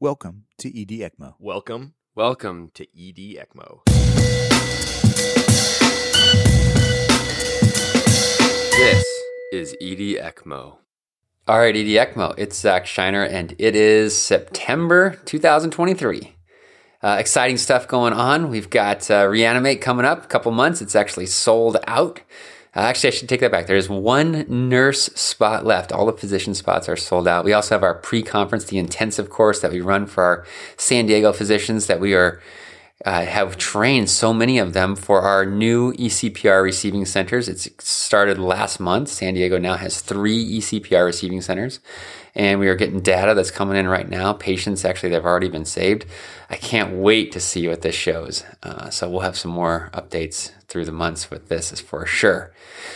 Welcome 0.00 0.44
to 0.58 0.68
ED 0.68 0.90
ECMO. 0.90 1.34
Welcome, 1.40 1.94
welcome 2.14 2.70
to 2.74 2.84
ED 2.84 3.16
ECMO. 3.16 3.80
This 8.76 9.04
is 9.52 9.74
ED 9.82 10.22
ECMO. 10.22 10.76
All 11.48 11.58
right, 11.58 11.74
ED 11.74 11.88
ECMO. 11.88 12.32
It's 12.38 12.56
Zack 12.60 12.86
Shinar, 12.86 13.24
and 13.24 13.56
it 13.58 13.74
is 13.74 14.16
September 14.16 15.18
2023. 15.24 16.36
Uh, 17.02 17.16
exciting 17.18 17.56
stuff 17.56 17.88
going 17.88 18.12
on. 18.12 18.50
We've 18.50 18.70
got 18.70 19.10
uh, 19.10 19.26
Reanimate 19.26 19.80
coming 19.80 20.06
up, 20.06 20.22
a 20.22 20.28
couple 20.28 20.52
months. 20.52 20.80
It's 20.80 20.94
actually 20.94 21.26
sold 21.26 21.76
out. 21.88 22.20
Uh, 22.78 22.82
actually, 22.82 23.08
I 23.08 23.10
should 23.10 23.28
take 23.28 23.40
that 23.40 23.50
back. 23.50 23.66
There's 23.66 23.88
one 23.88 24.46
nurse 24.46 25.06
spot 25.06 25.66
left. 25.66 25.90
All 25.90 26.06
the 26.06 26.12
physician 26.12 26.54
spots 26.54 26.88
are 26.88 26.94
sold 26.94 27.26
out. 27.26 27.44
We 27.44 27.52
also 27.52 27.74
have 27.74 27.82
our 27.82 27.96
pre 27.96 28.22
conference, 28.22 28.66
the 28.66 28.78
intensive 28.78 29.30
course 29.30 29.58
that 29.62 29.72
we 29.72 29.80
run 29.80 30.06
for 30.06 30.22
our 30.22 30.46
San 30.76 31.06
Diego 31.06 31.32
physicians 31.32 31.88
that 31.88 31.98
we 31.98 32.14
are. 32.14 32.40
Uh, 33.04 33.24
have 33.24 33.56
trained 33.56 34.10
so 34.10 34.34
many 34.34 34.58
of 34.58 34.72
them 34.72 34.96
for 34.96 35.20
our 35.20 35.46
new 35.46 35.92
ECPR 35.92 36.64
receiving 36.64 37.04
centers. 37.04 37.48
It's 37.48 37.68
started 37.78 38.38
last 38.38 38.80
month. 38.80 39.08
San 39.08 39.34
Diego 39.34 39.56
now 39.56 39.76
has 39.76 40.00
three 40.00 40.58
ECPR 40.58 41.04
receiving 41.04 41.40
centers, 41.40 41.78
and 42.38 42.60
we 42.60 42.68
are 42.68 42.76
getting 42.76 43.00
data 43.00 43.34
that's 43.34 43.50
coming 43.50 43.76
in 43.76 43.88
right 43.88 44.08
now. 44.08 44.32
Patients 44.32 44.84
actually 44.84 45.08
that 45.10 45.16
have 45.16 45.26
already 45.26 45.48
been 45.48 45.64
saved. 45.64 46.06
I 46.48 46.56
can't 46.56 46.94
wait 46.94 47.32
to 47.32 47.40
see 47.40 47.66
what 47.68 47.82
this 47.82 47.96
shows. 47.96 48.44
Uh, 48.62 48.88
so 48.90 49.10
we'll 49.10 49.20
have 49.20 49.36
some 49.36 49.50
more 49.50 49.90
updates 49.92 50.52
through 50.68 50.84
the 50.84 50.92
months 50.92 51.30
with 51.30 51.48
this 51.48 51.72
is 51.72 51.80
for 51.80 52.06
sure. 52.06 52.52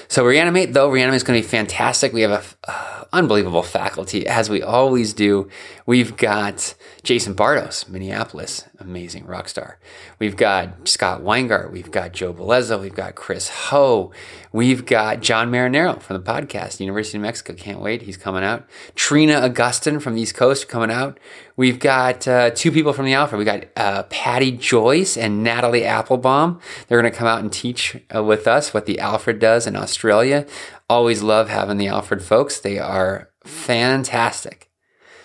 So 0.07 0.25
Reanimate 0.25 0.73
though, 0.73 0.89
Reanimate 0.89 1.17
is 1.17 1.23
going 1.25 1.41
to 1.41 1.47
be 1.47 1.51
fantastic. 1.51 2.13
We 2.13 2.21
have 2.23 2.57
a 2.65 2.71
uh, 2.71 3.05
unbelievable 3.13 3.63
faculty 3.63 4.27
as 4.27 4.49
we 4.49 4.63
always 4.63 5.13
do. 5.13 5.49
We've 5.85 6.17
got 6.17 6.75
Jason 7.03 7.35
Bartos, 7.35 7.89
Minneapolis, 7.89 8.69
amazing 8.79 9.27
rock 9.27 9.49
star. 9.49 9.79
We've 10.19 10.37
got 10.37 10.89
Scott 10.89 11.23
Weingart. 11.23 11.73
We've 11.73 11.91
got 11.91 12.13
Joe 12.13 12.33
Bellezzo. 12.33 12.81
We've 12.81 12.95
got 12.95 13.15
Chris 13.15 13.49
Ho. 13.49 14.13
We've 14.53 14.87
got 14.87 15.21
Jon 15.21 15.51
Marinaro 15.51 16.01
from 16.01 16.23
the 16.23 16.23
podcast, 16.23 16.81
University 16.81 17.19
of 17.19 17.23
Mexico. 17.23 17.55
Can't 17.55 17.81
wait. 17.81 18.03
He's 18.03 18.17
coming 18.17 18.45
out. 18.45 18.67
Trina 18.95 19.32
Augustin 19.39 20.01
from 20.01 20.15
the 20.15 20.23
East 20.23 20.35
Coast 20.35 20.69
coming 20.69 20.91
out. 20.91 21.19
We've 21.57 21.79
got 21.79 22.27
uh, 22.27 22.51
two 22.51 22.73
people 22.73 22.93
from 22.93 23.07
the 23.07 23.15
Alfred. 23.15 23.39
We 23.39 23.45
got 23.45 23.65
uh, 23.77 24.03
Patty 24.05 24.53
Joyce 24.53 25.17
and 25.17 25.43
Natalie 25.43 25.85
Applebaum. 25.85 26.61
They're 26.89 27.01
going 27.01 27.13
to 27.13 27.17
come 27.17 27.29
out 27.29 27.41
and 27.41 27.53
teach 27.53 27.97
uh, 28.15 28.23
with 28.23 28.47
us 28.47 28.75
what 28.75 28.87
the 28.87 28.99
Alfred 28.99 29.39
does 29.39 29.67
in 29.67 29.77
Australia. 29.77 30.47
Always 30.89 31.23
love 31.23 31.49
having 31.49 31.77
the 31.79 31.89
Alfred 31.89 32.23
folks. 32.23 32.59
They 32.59 32.79
are 32.79 33.31
fantastic. 33.45 34.71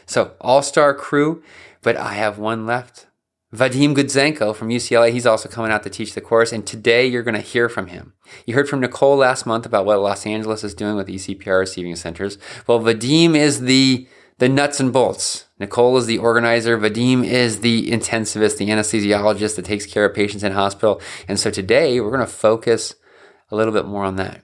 So, 0.06 0.34
all 0.40 0.62
star 0.62 0.94
crew, 0.94 1.44
but 1.82 1.98
I 1.98 2.14
have 2.14 2.38
one 2.38 2.66
left. 2.66 3.08
Vadim 3.54 3.96
Gudzenko 3.96 4.54
from 4.54 4.68
UCLA, 4.68 5.14
he's 5.14 5.26
also 5.26 5.48
coming 5.48 5.72
out 5.72 5.82
to 5.84 5.90
teach 5.90 6.14
the 6.14 6.20
course, 6.20 6.52
and 6.52 6.68
today 6.68 7.08
you're 7.08 7.24
going 7.24 7.34
to 7.34 7.40
hear 7.40 7.70
from 7.70 7.88
him. 7.88 8.14
You 8.46 8.54
heard 8.56 8.68
from 8.68 8.82
Nichole 8.82 9.18
last 9.18 9.46
month 9.46 9.66
about 9.66 9.86
what 9.86 10.02
Los 10.02 10.26
Angeles 10.26 10.66
is 10.66 10.74
doing 10.74 10.98
with 10.98 11.08
ECPR 11.08 11.60
receiving 11.60 11.96
centers. 11.96 12.38
Well, 12.68 12.82
Vadim 12.82 13.36
is 13.36 13.62
the 13.62 14.08
the 14.40 14.50
nuts 14.50 14.80
and 14.80 14.94
bolts. 14.94 15.46
Nichole 15.60 15.98
is 15.98 16.06
the 16.06 16.20
organizer. 16.20 16.78
Vadim 16.78 17.24
is 17.24 17.62
the 17.62 17.90
intensivist, 17.90 18.58
the 18.58 18.68
anesthesiologist 18.68 19.56
that 19.56 19.66
takes 19.66 19.86
care 19.86 20.06
of 20.06 20.14
patients 20.14 20.44
in 20.44 20.52
hospital. 20.52 21.02
And 21.28 21.40
so 21.40 21.50
today 21.50 22.00
we're 22.00 22.12
going 22.12 22.20
to 22.20 22.28
focus 22.28 22.96
a 23.50 23.56
little 23.56 23.74
bit 23.74 23.86
more 23.86 24.04
on 24.04 24.18
that. 24.18 24.44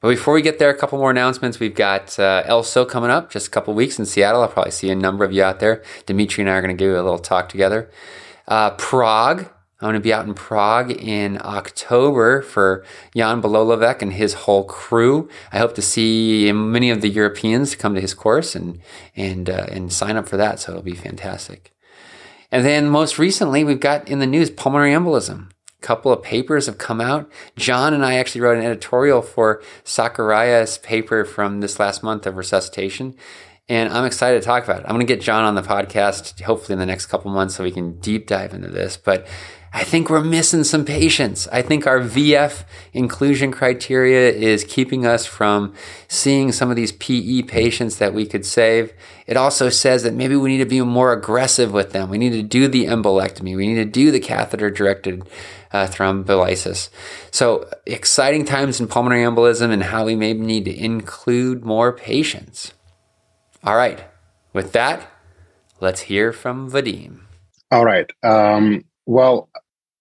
But 0.00 0.10
before 0.10 0.34
we 0.34 0.42
get 0.42 0.58
there, 0.58 0.70
a 0.70 0.76
couple 0.76 0.98
more 0.98 1.10
announcements. 1.10 1.58
We've 1.58 1.74
got 1.74 2.18
uh, 2.18 2.42
ELSO 2.46 2.84
coming 2.88 3.10
up, 3.10 3.30
just 3.30 3.46
a 3.46 3.50
couple 3.50 3.72
weeks 3.74 3.98
in 3.98 4.04
Seattle. 4.04 4.42
I'll 4.42 4.48
probably 4.48 4.72
see 4.72 4.90
a 4.90 4.94
number 4.94 5.24
of 5.24 5.32
you 5.32 5.42
out 5.42 5.60
there. 5.60 5.82
Dimitri 6.04 6.42
and 6.42 6.50
I 6.50 6.54
are 6.54 6.62
going 6.62 6.76
to 6.76 6.84
do 6.84 6.94
a 6.94 7.02
little 7.02 7.18
talk 7.18 7.48
together. 7.48 7.90
Uh, 8.46 8.70
Prague, 8.72 9.50
I'm 9.80 9.86
going 9.86 9.94
to 9.94 10.00
be 10.00 10.12
out 10.12 10.26
in 10.26 10.34
Prague 10.34 10.90
in 10.90 11.38
October 11.42 12.42
for 12.42 12.84
Jan 13.14 13.42
Belohlavek 13.42 14.00
and 14.00 14.12
his 14.12 14.34
whole 14.34 14.64
crew. 14.64 15.28
I 15.52 15.58
hope 15.58 15.74
to 15.74 15.82
see 15.82 16.50
many 16.52 16.90
of 16.90 17.00
the 17.00 17.08
Europeans 17.08 17.74
come 17.74 17.94
to 17.94 18.00
his 18.00 18.14
course 18.14 18.54
and 18.54 18.80
and 19.16 19.50
uh, 19.50 19.66
and 19.70 19.92
sign 19.92 20.16
up 20.16 20.28
for 20.28 20.36
that. 20.36 20.60
So 20.60 20.72
it'll 20.72 20.82
be 20.82 20.94
fantastic. 20.94 21.72
And 22.50 22.64
then 22.64 22.88
most 22.88 23.18
recently, 23.18 23.64
we've 23.64 23.80
got 23.80 24.08
in 24.08 24.18
the 24.18 24.26
news 24.26 24.50
pulmonary 24.50 24.92
embolism. 24.92 25.50
Couple 25.86 26.10
of 26.10 26.20
papers 26.20 26.66
have 26.66 26.78
come 26.78 27.00
out. 27.00 27.30
Jon 27.54 27.94
and 27.94 28.04
I 28.04 28.14
actually 28.16 28.40
wrote 28.40 28.58
an 28.58 28.64
editorial 28.64 29.22
for 29.22 29.62
Sakuraya's 29.84 30.78
paper 30.78 31.24
from 31.24 31.60
this 31.60 31.78
last 31.78 32.02
month 32.02 32.26
of 32.26 32.36
resuscitation. 32.36 33.14
And 33.68 33.92
I'm 33.92 34.04
excited 34.04 34.42
to 34.42 34.44
talk 34.44 34.64
about 34.64 34.80
it. 34.80 34.86
I'm 34.86 34.96
going 34.96 35.06
to 35.06 35.14
get 35.14 35.22
Jon 35.22 35.44
on 35.44 35.54
the 35.54 35.62
podcast, 35.62 36.40
hopefully 36.40 36.72
in 36.72 36.80
the 36.80 36.86
next 36.86 37.06
couple 37.06 37.30
months, 37.30 37.54
so 37.54 37.62
we 37.62 37.70
can 37.70 38.00
deep 38.00 38.26
dive 38.26 38.52
into 38.52 38.66
this. 38.66 38.96
But 38.96 39.28
I 39.72 39.84
think 39.84 40.08
we're 40.08 40.22
missing 40.24 40.64
some 40.64 40.84
patients. 40.84 41.46
I 41.48 41.60
think 41.60 41.86
our 41.86 42.00
VF 42.00 42.64
inclusion 42.92 43.52
criteria 43.52 44.30
is 44.30 44.64
keeping 44.64 45.04
us 45.04 45.26
from 45.26 45.74
seeing 46.08 46.52
some 46.52 46.70
of 46.70 46.76
these 46.76 46.92
PE 46.92 47.42
patients 47.42 47.98
that 47.98 48.14
we 48.14 48.26
could 48.26 48.46
save. 48.46 48.92
It 49.26 49.36
also 49.36 49.68
says 49.68 50.02
that 50.04 50.14
maybe 50.14 50.36
we 50.36 50.50
need 50.50 50.62
to 50.62 50.66
be 50.66 50.80
more 50.80 51.12
aggressive 51.12 51.72
with 51.72 51.92
them. 51.92 52.08
We 52.08 52.18
need 52.18 52.32
to 52.32 52.42
do 52.42 52.68
the 52.68 52.86
embolectomy. 52.86 53.56
We 53.56 53.66
need 53.66 53.76
to 53.76 53.84
do 53.84 54.10
the 54.10 54.20
catheter 54.20 54.70
directed 54.70 55.28
uh, 55.72 55.86
thrombolysis. 55.86 56.88
So 57.30 57.68
exciting 57.84 58.44
times 58.44 58.80
in 58.80 58.88
pulmonary 58.88 59.24
embolism 59.24 59.70
and 59.72 59.82
how 59.82 60.04
we 60.04 60.16
may 60.16 60.32
need 60.32 60.64
to 60.64 60.74
include 60.74 61.64
more 61.64 61.92
patients. 61.92 62.72
All 63.62 63.76
right. 63.76 64.04
With 64.52 64.72
that, 64.72 65.10
let's 65.80 66.02
hear 66.02 66.32
from 66.32 66.70
Vadim. 66.70 67.20
All 67.70 67.84
right. 67.84 68.10
Um, 68.22 68.84
well, 69.06 69.48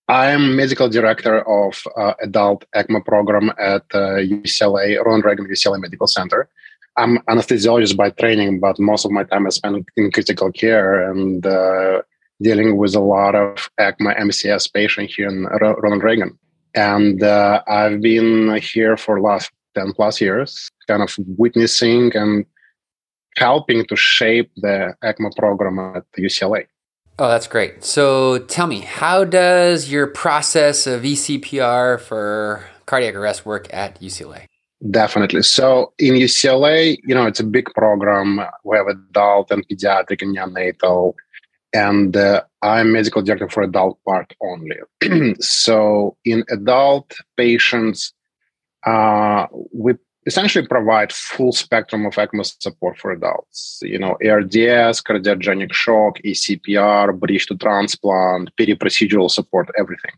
I'm 0.07 0.55
medical 0.55 0.89
director 0.89 1.41
of 1.49 1.83
uh, 1.97 2.13
adult 2.21 2.65
ECMO 2.75 3.03
program 3.05 3.51
at 3.59 3.83
uh, 3.93 4.21
UCLA, 4.21 5.03
Ronald 5.03 5.25
Reagan 5.25 5.47
UCLA 5.47 5.79
Medical 5.79 6.07
Center. 6.07 6.49
I'm 6.97 7.17
anesthesiologist 7.29 7.97
by 7.97 8.11
training, 8.11 8.59
but 8.59 8.79
most 8.79 9.05
of 9.05 9.11
my 9.11 9.23
time 9.23 9.47
I 9.47 9.49
spend 9.49 9.87
in 9.97 10.11
critical 10.11 10.51
care 10.51 11.09
and 11.09 11.45
uh, 11.45 12.01
dealing 12.41 12.77
with 12.77 12.95
a 12.95 12.99
lot 12.99 13.35
of 13.35 13.69
ECMO 13.79 14.17
MCS 14.17 14.71
patients 14.71 15.15
here 15.15 15.27
in 15.27 15.47
R- 15.47 15.79
Ronald 15.79 16.03
Reagan. 16.03 16.37
And 16.75 17.23
uh, 17.23 17.63
I've 17.67 18.01
been 18.01 18.55
here 18.61 18.97
for 18.97 19.21
last 19.21 19.51
10 19.75 19.93
plus 19.93 20.21
years, 20.21 20.69
kind 20.87 21.01
of 21.01 21.15
witnessing 21.37 22.15
and 22.15 22.45
helping 23.37 23.85
to 23.85 23.95
shape 23.95 24.51
the 24.57 24.93
ECMO 25.03 25.35
program 25.35 25.79
at 25.79 26.03
UCLA. 26.17 26.67
Oh, 27.17 27.29
that's 27.29 27.47
great. 27.47 27.83
So 27.83 28.39
tell 28.39 28.67
me, 28.67 28.81
how 28.81 29.23
does 29.23 29.89
your 29.89 30.07
process 30.07 30.85
of 30.85 31.03
ECPR 31.03 31.99
for 31.99 32.65
cardiac 32.85 33.15
arrest 33.15 33.45
work 33.45 33.73
at 33.73 34.01
UCLA? 34.01 34.47
Definitely. 34.91 35.43
So 35.43 35.93
in 35.97 36.15
UCLA, 36.15 36.97
you 37.05 37.15
know, 37.15 37.25
it's 37.25 37.39
a 37.39 37.45
big 37.45 37.73
program. 37.73 38.41
We 38.65 38.75
have 38.75 38.87
adult 38.87 39.49
and 39.51 39.65
pediatric 39.67 40.21
and 40.21 40.35
neonatal, 40.35 41.13
and 41.73 42.15
uh, 42.17 42.43
I'm 42.61 42.91
medical 42.91 43.21
director 43.21 43.47
for 43.49 43.63
adult 43.63 43.97
part 44.03 44.33
only. 44.41 45.35
so 45.39 46.17
in 46.25 46.43
adult 46.49 47.13
patients, 47.37 48.13
uh, 48.85 49.47
we 49.73 49.93
essentially 50.25 50.67
provide 50.67 51.13
full 51.13 51.51
spectrum 51.51 52.05
of 52.05 52.15
ECMO 52.15 52.43
support 52.61 52.97
for 52.97 53.11
adults. 53.11 53.79
You 53.83 53.99
know, 53.99 54.17
ARDS, 54.25 55.01
cardiogenic 55.01 55.73
shock, 55.73 56.19
ECPR, 56.23 57.17
bridge 57.19 57.45
to 57.47 57.55
transplant, 57.55 58.55
peri-procedural 58.57 59.29
support, 59.29 59.69
everything. 59.77 60.13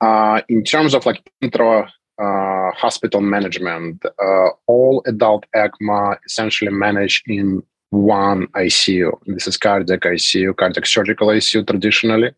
Uh, 0.00 0.40
in 0.48 0.64
terms 0.64 0.94
of 0.94 1.06
like 1.06 1.30
intra 1.40 1.92
uh, 2.18 2.70
hospital 2.72 3.20
management, 3.20 4.04
uh, 4.04 4.48
all 4.66 5.02
adult 5.06 5.44
ECMO 5.54 6.16
essentially 6.26 6.72
managed 6.72 7.22
in 7.26 7.62
one 7.90 8.46
ICU. 8.48 9.12
This 9.26 9.46
is 9.46 9.58
cardiac 9.58 10.00
ICU, 10.00 10.56
cardiac 10.56 10.86
surgical 10.86 11.28
ICU 11.28 11.66
traditionally, 11.66 12.30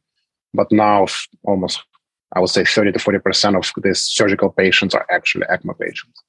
but 0.52 0.70
now 0.72 1.06
almost 1.44 1.84
I 2.37 2.40
would 2.40 2.50
say 2.50 2.64
30 2.64 2.93
to 2.93 2.98
40% 2.98 3.56
of 3.56 3.84
these 3.84 4.00
surgical 4.00 4.50
patients 4.50 4.93
are 4.93 5.06
actually 5.08 5.46
ECMO 5.46 5.78
patients 5.78 6.20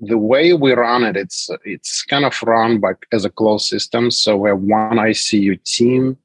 the 0.00 0.18
way 0.18 0.52
we 0.52 0.72
run 0.72 1.04
it, 1.04 1.16
it's 1.16 1.48
it's 1.64 2.02
kind 2.02 2.24
of 2.24 2.40
run 2.42 2.80
by 2.80 2.92
as 3.12 3.24
a 3.24 3.30
closed 3.30 3.66
system. 3.66 4.10
So 4.10 4.36
we 4.36 4.50
have 4.50 4.60
one 4.60 4.96
ICU 4.96 5.62
team 5.64 6.16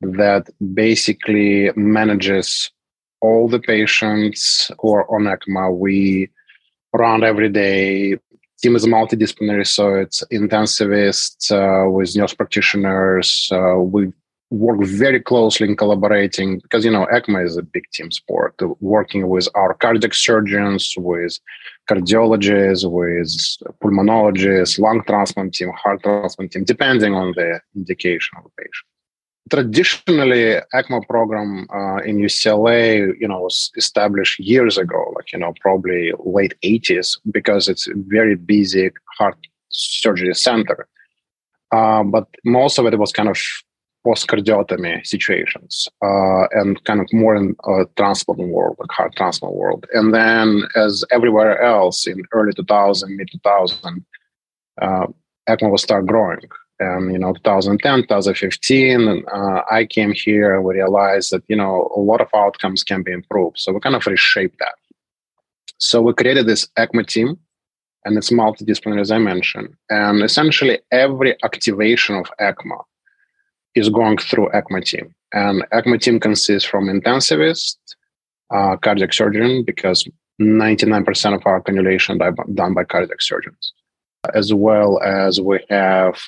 that 0.00 0.48
basically 0.74 1.70
manages 1.76 2.70
all 3.20 3.48
the 3.48 3.58
patients 3.58 4.70
who 4.80 4.94
are 4.94 5.10
on 5.14 5.24
ECMO. 5.24 5.76
We 5.76 6.30
run 6.92 7.24
every 7.24 7.48
day. 7.48 8.18
Team 8.60 8.74
is 8.74 8.86
multidisciplinary, 8.86 9.66
so 9.66 9.94
it's 9.94 10.24
intensivists 10.32 11.52
uh, 11.52 11.88
with 11.90 12.16
nurse 12.16 12.34
practitioners. 12.34 13.48
Uh, 13.52 13.76
we 13.78 14.12
work 14.50 14.80
very 14.82 15.20
closely 15.20 15.68
in 15.68 15.76
collaborating 15.76 16.58
because 16.60 16.84
you 16.84 16.90
know 16.90 17.06
ECMO 17.12 17.44
is 17.44 17.56
a 17.56 17.62
big 17.62 17.84
team 17.92 18.10
sport. 18.10 18.54
Working 18.80 19.28
with 19.28 19.48
our 19.54 19.74
cardiac 19.74 20.14
surgeons, 20.14 20.94
with 20.96 21.38
cardiologists, 21.88 22.90
with 22.90 23.28
pulmonologists, 23.82 24.78
lung 24.78 25.02
transplant 25.06 25.54
team, 25.54 25.70
heart 25.72 26.02
transplant 26.02 26.52
team, 26.52 26.64
depending 26.64 27.14
on 27.14 27.32
the 27.36 27.60
indication 27.74 28.38
of 28.38 28.44
the 28.44 28.50
patient. 28.56 28.86
traditionally 29.50 30.60
ECMO 30.74 31.06
program 31.08 31.66
uh, 31.74 31.98
in 32.08 32.18
UCLA, 32.18 33.14
you 33.20 33.28
know, 33.28 33.40
was 33.40 33.70
established 33.76 34.38
years 34.38 34.78
ago, 34.78 35.12
like 35.16 35.32
you 35.32 35.38
know, 35.38 35.52
probably 35.60 36.12
late 36.24 36.54
80s, 36.62 37.18
because 37.30 37.68
it's 37.68 37.86
a 37.86 37.92
very 37.94 38.34
busy 38.34 38.90
heart 39.18 39.36
surgery 39.70 40.34
center. 40.34 40.88
Uh, 41.70 42.02
but 42.02 42.26
most 42.44 42.78
of 42.78 42.86
it 42.86 42.98
was 42.98 43.12
kind 43.12 43.28
of 43.28 43.38
post-cardiotomy 44.08 45.06
situations 45.06 45.86
uh, 46.02 46.44
and 46.52 46.82
kind 46.84 47.00
of 47.00 47.08
more 47.12 47.36
in 47.36 47.54
uh, 47.64 47.84
transplant 47.96 48.40
world, 48.40 48.76
like 48.78 48.90
heart 48.90 49.14
transplant 49.16 49.54
world. 49.54 49.84
And 49.92 50.14
then, 50.14 50.62
as 50.74 51.04
everywhere 51.10 51.60
else 51.60 52.06
in 52.06 52.22
early 52.32 52.52
2000, 52.54 53.16
mid 53.16 53.28
2000, 53.30 54.04
uh, 54.80 55.06
ECMO 55.50 55.70
will 55.70 55.78
start 55.78 56.06
growing. 56.06 56.40
And 56.80 57.12
you 57.12 57.18
know 57.18 57.32
2010 57.32 58.02
2015 58.02 59.24
uh, 59.32 59.62
i 59.68 59.84
came 59.84 60.12
here 60.12 60.54
and 60.54 60.62
we 60.64 60.74
realized 60.74 61.32
that 61.32 61.42
you 61.48 61.56
know 61.56 61.92
a 61.96 61.98
lot 61.98 62.20
of 62.20 62.28
outcomes 62.36 62.84
can 62.84 63.02
be 63.02 63.10
improved. 63.10 63.58
So 63.58 63.72
we 63.72 63.80
kind 63.80 63.96
of 63.96 64.06
reshaped 64.06 64.58
that. 64.60 64.76
So 65.78 66.00
we 66.00 66.12
created 66.14 66.46
this 66.46 66.68
ecmo 66.78 67.04
team 67.04 67.36
and 68.04 68.16
it's 68.16 68.30
multidisciplinary 68.30 69.00
as 69.00 69.10
i 69.10 69.18
mentioned. 69.18 69.70
And 69.90 70.22
essentially 70.22 70.78
every 70.92 71.32
activation 71.42 72.14
of 72.14 72.26
ecmo 72.40 72.78
is 73.74 73.88
going 73.88 74.18
through 74.18 74.48
ecmo 74.50 74.84
team 74.84 75.14
and 75.32 75.64
ecmo 75.72 76.00
team 76.00 76.18
consists 76.20 76.68
from 76.68 76.86
intensivist 76.86 77.76
uh, 78.54 78.76
cardiac 78.76 79.12
surgeon 79.12 79.62
because 79.64 80.06
99% 80.40 81.34
of 81.34 81.42
our 81.46 81.60
cannulation 81.60 82.18
done 82.54 82.74
by 82.74 82.84
cardiac 82.84 83.20
surgeons 83.20 83.72
as 84.34 84.52
well 84.52 85.00
as 85.02 85.40
we 85.40 85.58
have 85.70 86.20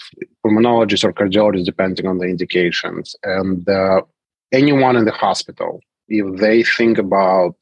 pulmonologists 0.44 1.04
or 1.04 1.12
cardiologists, 1.12 1.64
depending 1.64 2.06
on 2.06 2.19
the 2.19 2.26
indications. 2.26 3.16
And 3.22 3.69
uh, 3.69 4.02
anyone 4.52 4.96
in 4.96 5.04
the 5.04 5.12
hospital, 5.12 5.81
if 6.08 6.40
they 6.40 6.62
think 6.62 6.98
about 6.98 7.56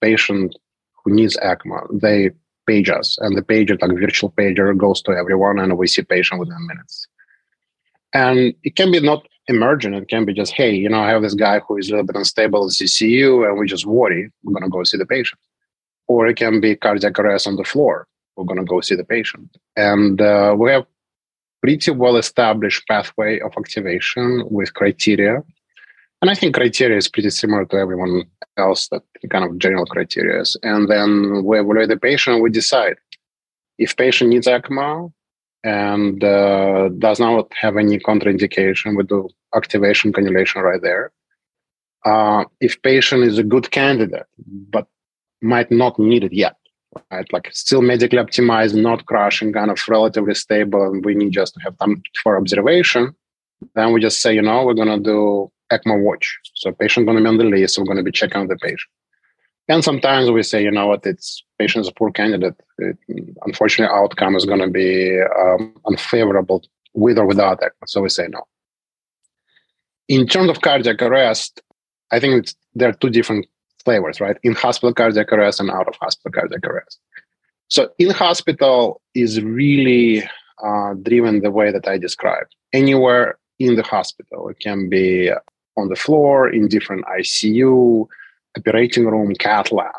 patient 0.00 0.56
who 1.04 1.14
needs 1.14 1.36
ECMO, 1.38 2.00
they 2.00 2.30
page 2.66 2.88
us, 2.88 3.18
and 3.20 3.36
the 3.36 3.42
pager, 3.42 3.80
like 3.82 3.98
virtual 3.98 4.30
pager, 4.30 4.76
goes 4.76 5.02
to 5.02 5.12
everyone, 5.12 5.58
and 5.58 5.76
we 5.76 5.88
see 5.88 6.02
patient 6.02 6.38
within 6.38 6.66
minutes. 6.66 7.08
And 8.14 8.54
it 8.62 8.76
can 8.76 8.92
be 8.92 9.00
not 9.00 9.26
emergent; 9.48 9.94
it 9.94 10.08
can 10.08 10.24
be 10.24 10.34
just, 10.34 10.52
hey, 10.52 10.74
you 10.74 10.88
know, 10.88 11.00
I 11.00 11.10
have 11.10 11.22
this 11.22 11.34
guy 11.34 11.60
who 11.60 11.78
is 11.78 11.88
a 11.88 11.92
little 11.92 12.06
bit 12.06 12.16
unstable 12.16 12.64
in 12.64 12.70
CCU, 12.70 13.48
and 13.48 13.58
we 13.58 13.66
just 13.66 13.86
worry, 13.86 14.30
we're 14.42 14.52
going 14.52 14.64
to 14.64 14.68
go 14.68 14.84
see 14.84 14.98
the 14.98 15.06
patient. 15.06 15.40
Or 16.08 16.26
it 16.26 16.36
can 16.36 16.60
be 16.60 16.76
cardiac 16.76 17.18
arrest 17.18 17.46
on 17.46 17.56
the 17.56 17.64
floor 17.64 18.06
we're 18.36 18.44
going 18.44 18.58
to 18.58 18.64
go 18.64 18.80
see 18.80 18.94
the 18.94 19.04
patient. 19.04 19.56
And 19.76 20.20
uh, 20.20 20.54
we 20.58 20.70
have 20.70 20.86
pretty 21.60 21.90
well 21.90 22.16
established 22.16 22.86
pathway 22.88 23.38
of 23.40 23.52
activation 23.56 24.44
with 24.50 24.74
criteria. 24.74 25.42
And 26.20 26.30
I 26.30 26.34
think 26.34 26.54
criteria 26.54 26.96
is 26.96 27.08
pretty 27.08 27.30
similar 27.30 27.64
to 27.66 27.76
everyone 27.76 28.24
else, 28.56 28.88
that 28.88 29.02
kind 29.30 29.44
of 29.44 29.58
general 29.58 29.86
criteria. 29.86 30.40
Is. 30.40 30.56
And 30.62 30.88
then 30.88 31.44
we 31.44 31.58
evaluate 31.58 31.88
the 31.88 31.96
patient, 31.96 32.42
we 32.42 32.50
decide 32.50 32.96
if 33.78 33.96
patient 33.96 34.30
needs 34.30 34.46
ECMO 34.46 35.12
and 35.64 36.22
uh, 36.24 36.88
does 36.98 37.20
not 37.20 37.52
have 37.54 37.76
any 37.76 37.98
contraindication, 37.98 38.96
we 38.96 39.04
do 39.04 39.28
activation 39.54 40.12
cannulation 40.12 40.62
right 40.62 40.82
there. 40.82 41.12
Uh, 42.04 42.44
if 42.60 42.80
patient 42.82 43.22
is 43.22 43.38
a 43.38 43.44
good 43.44 43.70
candidate, 43.70 44.26
but 44.46 44.88
might 45.40 45.70
not 45.70 45.98
need 45.98 46.24
it 46.24 46.32
yet, 46.32 46.56
right? 47.10 47.32
Like 47.32 47.48
still 47.52 47.82
medically 47.82 48.18
optimized, 48.18 48.74
not 48.74 49.06
crashing, 49.06 49.52
kind 49.52 49.70
of 49.70 49.80
relatively 49.88 50.34
stable, 50.34 50.82
and 50.82 51.04
we 51.04 51.14
need 51.14 51.32
just 51.32 51.54
to 51.54 51.60
have 51.60 51.78
time 51.78 52.02
for 52.22 52.36
observation. 52.36 53.14
Then 53.74 53.92
we 53.92 54.00
just 54.00 54.20
say, 54.20 54.34
you 54.34 54.42
know, 54.42 54.64
we're 54.64 54.74
gonna 54.74 54.98
do 54.98 55.50
ECMO 55.72 56.02
watch. 56.02 56.38
So 56.54 56.72
patient 56.72 57.06
gonna 57.06 57.20
be 57.20 57.26
on 57.26 57.38
the 57.38 57.44
list, 57.44 57.78
we're 57.78 57.84
gonna 57.84 58.02
be 58.02 58.12
checking 58.12 58.48
the 58.48 58.56
patient. 58.56 58.90
And 59.68 59.84
sometimes 59.84 60.30
we 60.30 60.42
say, 60.42 60.62
you 60.62 60.70
know 60.70 60.88
what, 60.88 61.06
it's 61.06 61.42
patient 61.58 61.84
is 61.84 61.88
a 61.88 61.94
poor 61.94 62.10
candidate. 62.10 62.56
It, 62.78 62.96
unfortunately, 63.46 63.94
outcome 63.94 64.36
is 64.36 64.44
gonna 64.44 64.68
be 64.68 65.20
um, 65.20 65.74
unfavorable 65.86 66.64
with 66.94 67.18
or 67.18 67.26
without 67.26 67.60
ECMO. 67.60 67.86
So 67.86 68.02
we 68.02 68.08
say 68.08 68.26
no. 68.28 68.42
In 70.08 70.26
terms 70.26 70.50
of 70.50 70.60
cardiac 70.60 71.00
arrest, 71.00 71.62
I 72.10 72.20
think 72.20 72.52
there 72.74 72.88
are 72.88 72.94
two 72.94 73.10
different 73.10 73.46
flavors, 73.84 74.20
right? 74.20 74.36
In 74.42 74.54
hospital 74.54 74.92
cardiac 74.92 75.32
arrest 75.32 75.60
and 75.60 75.70
out 75.70 75.88
of 75.88 75.94
hospital 75.96 76.32
cardiac 76.32 76.66
arrest. 76.66 76.98
So 77.68 77.90
in 77.98 78.10
hospital 78.10 79.00
is 79.14 79.40
really 79.40 80.24
uh, 80.62 80.94
driven 81.02 81.40
the 81.40 81.50
way 81.50 81.72
that 81.72 81.88
I 81.88 81.98
described. 81.98 82.54
Anywhere 82.72 83.38
in 83.58 83.76
the 83.76 83.82
hospital, 83.82 84.48
it 84.48 84.58
can 84.60 84.88
be 84.88 85.30
on 85.76 85.88
the 85.88 85.96
floor, 85.96 86.48
in 86.48 86.68
different 86.68 87.04
ICU, 87.06 88.06
operating 88.56 89.06
room, 89.06 89.34
cath 89.34 89.72
lab. 89.72 89.92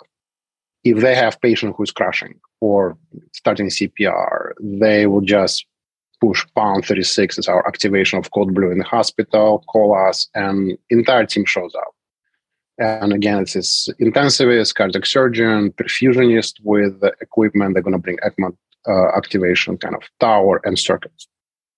If 0.83 1.00
they 1.00 1.15
have 1.15 1.41
patient 1.41 1.75
who's 1.77 1.91
crashing 1.91 2.39
or 2.59 2.97
starting 3.33 3.67
CPR, 3.67 4.51
they 4.61 5.07
will 5.07 5.21
just 5.21 5.65
push 6.19 6.45
pound 6.55 6.85
36 6.85 7.38
as 7.38 7.47
our 7.47 7.65
activation 7.67 8.19
of 8.19 8.31
code 8.31 8.53
blue 8.53 8.71
in 8.71 8.77
the 8.77 8.83
hospital, 8.83 9.63
call 9.67 9.95
us, 9.95 10.27
and 10.35 10.77
entire 10.89 11.25
team 11.25 11.45
shows 11.45 11.73
up. 11.75 11.94
And 12.77 13.13
again, 13.13 13.39
it's 13.39 13.53
this 13.53 13.89
intensivist, 14.01 14.75
cardiac 14.75 15.06
surgeon, 15.06 15.71
perfusionist 15.73 16.53
with 16.63 17.03
equipment. 17.21 17.73
They're 17.73 17.83
going 17.83 17.94
to 17.94 17.99
bring 17.99 18.17
ECMO 18.17 18.56
uh, 18.88 19.15
activation 19.15 19.77
kind 19.77 19.95
of 19.95 20.01
tower 20.19 20.59
and 20.63 20.77
circuits. 20.77 21.27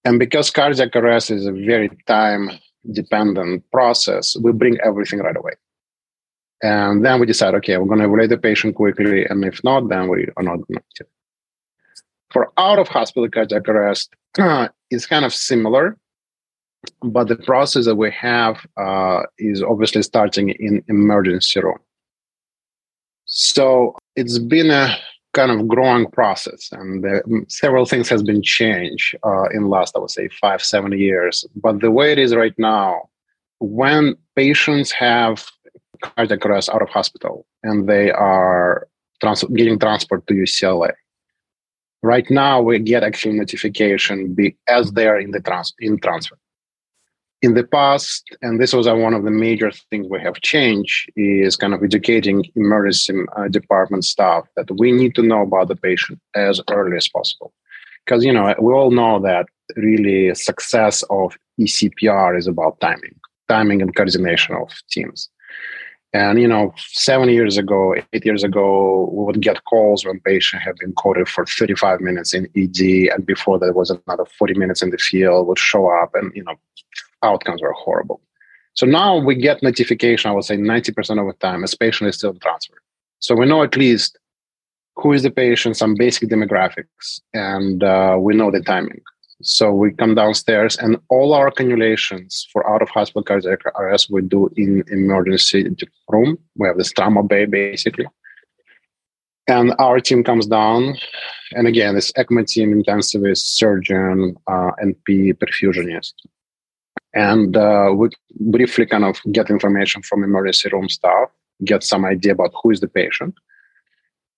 And 0.05 0.19
because 0.19 0.51
cardiac 0.51 0.95
arrest 0.95 1.31
is 1.31 1.45
a 1.45 1.51
very 1.51 1.89
time 2.07 2.51
dependent 2.93 3.69
process, 3.71 4.35
we 4.41 4.51
bring 4.51 4.77
everything 4.85 5.19
right 5.19 5.35
away. 5.35 5.53
And 6.65 7.05
then 7.05 7.19
we 7.19 7.25
decide, 7.25 7.53
okay, 7.55 7.77
we're 7.77 7.85
going 7.85 7.99
to 7.99 8.05
evaluate 8.05 8.29
the 8.29 8.37
patient 8.37 8.75
quickly. 8.75 9.25
And 9.25 9.45
if 9.45 9.63
not, 9.63 9.89
then 9.89 10.09
we 10.09 10.27
are 10.35 10.43
not 10.43 10.57
going 10.67 10.83
to. 10.95 11.05
For 12.31 12.51
out 12.57 12.79
of 12.79 12.87
hospital 12.87 13.29
cardiac 13.29 13.67
arrest, 13.69 14.09
uh, 14.39 14.69
it's 14.89 15.05
kind 15.05 15.25
of 15.25 15.33
similar 15.33 15.97
but 17.03 17.27
the 17.27 17.35
process 17.35 17.85
that 17.85 17.95
we 17.95 18.11
have 18.11 18.65
uh, 18.77 19.23
is 19.37 19.63
obviously 19.63 20.03
starting 20.03 20.49
in 20.49 20.83
emergency 20.87 21.59
room. 21.59 21.79
So 23.25 23.95
it's 24.15 24.39
been 24.39 24.69
a 24.69 24.95
kind 25.33 25.51
of 25.51 25.67
growing 25.67 26.09
process, 26.11 26.69
and 26.71 27.05
several 27.49 27.85
things 27.85 28.07
has 28.09 28.23
been 28.23 28.41
changed 28.41 29.15
uh, 29.25 29.45
in 29.53 29.67
last, 29.67 29.95
I 29.95 29.99
would 29.99 30.11
say, 30.11 30.29
five 30.29 30.61
seven 30.61 30.97
years. 30.97 31.45
But 31.55 31.81
the 31.81 31.91
way 31.91 32.11
it 32.11 32.19
is 32.19 32.35
right 32.35 32.53
now, 32.57 33.09
when 33.59 34.15
patients 34.35 34.91
have 34.91 35.45
cardiac 36.01 36.45
arrest 36.45 36.69
out 36.69 36.81
of 36.81 36.89
hospital 36.89 37.45
and 37.63 37.87
they 37.87 38.11
are 38.11 38.87
trans- 39.21 39.43
getting 39.55 39.79
transport 39.79 40.25
to 40.27 40.33
UCLA, 40.33 40.93
right 42.03 42.29
now 42.29 42.61
we 42.61 42.79
get 42.79 43.03
actually 43.03 43.37
notification 43.37 44.35
as 44.67 44.91
they 44.91 45.07
are 45.07 45.19
in 45.19 45.31
the 45.31 45.41
trans- 45.41 45.73
in 45.79 45.99
transfer 45.99 46.37
in 47.45 47.53
the 47.53 47.63
past, 47.63 48.23
and 48.41 48.59
this 48.59 48.73
was 48.73 48.87
one 48.87 49.13
of 49.13 49.23
the 49.23 49.31
major 49.31 49.71
things 49.89 50.07
we 50.09 50.19
have 50.19 50.41
changed, 50.41 51.11
is 51.15 51.55
kind 51.55 51.73
of 51.73 51.83
educating 51.83 52.43
emergency 52.55 53.13
uh, 53.37 53.47
department 53.47 54.03
staff 54.03 54.43
that 54.55 54.69
we 54.79 54.91
need 54.91 55.13
to 55.15 55.21
know 55.21 55.41
about 55.43 55.67
the 55.67 55.75
patient 55.75 56.19
as 56.35 56.59
early 56.71 56.97
as 56.97 57.07
possible. 57.07 57.53
Because, 58.03 58.23
you 58.23 58.33
know, 58.33 58.53
we 58.59 58.73
all 58.73 58.91
know 58.91 59.19
that 59.19 59.45
really 59.75 60.33
success 60.33 61.03
of 61.09 61.37
ECPR 61.59 62.37
is 62.37 62.47
about 62.47 62.79
timing, 62.79 63.15
timing 63.47 63.81
and 63.81 63.95
coordination 63.95 64.55
of 64.55 64.69
teams. 64.89 65.29
And, 66.15 66.39
you 66.39 66.47
know, 66.47 66.73
seven 66.77 67.27
years 67.27 67.57
ago, 67.57 67.93
eight 68.13 68.25
years 68.25 68.41
ago, 68.41 69.09
we 69.11 69.25
would 69.25 69.41
get 69.41 69.65
calls 69.65 70.05
when 70.05 70.21
patient 70.21 70.61
had 70.61 70.77
been 70.77 70.93
coded 70.93 71.27
for 71.27 71.45
35 71.45 71.99
minutes 71.99 72.33
in 72.33 72.45
ED. 72.55 73.11
And 73.13 73.25
before 73.25 73.59
that 73.59 73.75
was 73.75 73.89
another 73.89 74.23
40 74.39 74.53
minutes 74.53 74.81
in 74.81 74.91
the 74.91 74.97
field 74.97 75.45
would 75.45 75.59
show 75.59 75.89
up 75.89 76.15
and, 76.15 76.31
you 76.33 76.45
know, 76.45 76.55
outcomes 77.21 77.61
were 77.61 77.73
horrible. 77.73 78.21
So 78.75 78.85
now 78.85 79.17
we 79.17 79.35
get 79.35 79.61
notification, 79.61 80.31
I 80.31 80.33
would 80.33 80.45
say 80.45 80.55
90% 80.55 81.19
of 81.19 81.27
the 81.27 81.33
time, 81.41 81.65
a 81.65 81.67
patient 81.77 82.07
is 82.07 82.15
still 82.15 82.33
transferred. 82.35 82.79
So 83.19 83.35
we 83.35 83.45
know 83.45 83.63
at 83.63 83.75
least 83.75 84.17
who 84.95 85.11
is 85.11 85.23
the 85.23 85.31
patient, 85.31 85.75
some 85.75 85.95
basic 85.95 86.29
demographics, 86.29 87.19
and 87.33 87.83
uh, 87.83 88.15
we 88.17 88.35
know 88.35 88.51
the 88.51 88.61
timing. 88.61 89.01
So 89.41 89.73
we 89.73 89.91
come 89.91 90.15
downstairs, 90.15 90.77
and 90.77 90.97
all 91.09 91.33
our 91.33 91.51
cannulations 91.51 92.45
for 92.51 92.67
out 92.69 92.81
of 92.81 92.89
hospital 92.89 93.23
cardiac 93.23 93.65
arrest 93.77 94.09
we 94.09 94.21
do 94.21 94.49
in 94.55 94.83
emergency 94.89 95.69
room. 96.09 96.37
We 96.55 96.67
have 96.67 96.77
this 96.77 96.91
trauma 96.91 97.21
bay 97.21 97.45
basically, 97.45 98.07
and 99.47 99.75
our 99.77 99.99
team 99.99 100.23
comes 100.23 100.47
down, 100.47 100.95
and 101.51 101.67
again, 101.67 101.95
this 101.95 102.13
ECMO 102.13 102.47
team, 102.47 102.81
intensivist, 102.81 103.39
surgeon, 103.39 104.37
uh, 104.47 104.71
NP, 104.81 105.33
perfusionist, 105.33 106.13
and 107.13 107.57
uh, 107.57 107.91
we 107.93 108.09
briefly 108.39 108.85
kind 108.85 109.03
of 109.03 109.19
get 109.33 109.49
information 109.49 110.01
from 110.01 110.23
emergency 110.23 110.69
room 110.71 110.87
staff, 110.87 111.29
get 111.65 111.83
some 111.83 112.05
idea 112.05 112.31
about 112.31 112.53
who 112.63 112.71
is 112.71 112.79
the 112.79 112.87
patient, 112.87 113.35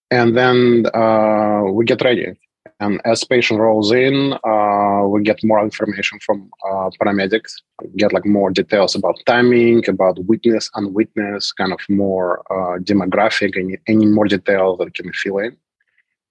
and 0.09 0.35
then 0.35 0.87
uh, 0.95 1.61
we 1.71 1.85
get 1.85 2.01
ready. 2.01 2.33
And 2.79 3.01
as 3.05 3.23
patient 3.23 3.59
rolls 3.59 3.91
in, 3.91 4.33
uh, 4.43 5.07
we 5.07 5.23
get 5.23 5.43
more 5.43 5.63
information 5.63 6.19
from 6.19 6.49
uh, 6.63 6.91
paramedics, 7.01 7.53
get 7.95 8.13
like 8.13 8.25
more 8.25 8.51
details 8.51 8.93
about 8.93 9.15
timing, 9.25 9.83
about 9.89 10.19
witness, 10.25 10.69
unwitness, 10.75 11.51
kind 11.53 11.73
of 11.73 11.79
more 11.89 12.43
uh, 12.51 12.77
demographic, 12.79 13.55
and 13.55 13.77
any 13.87 14.05
more 14.05 14.25
details 14.25 14.77
that 14.77 14.93
can 14.93 15.11
fill 15.13 15.39
in. 15.39 15.57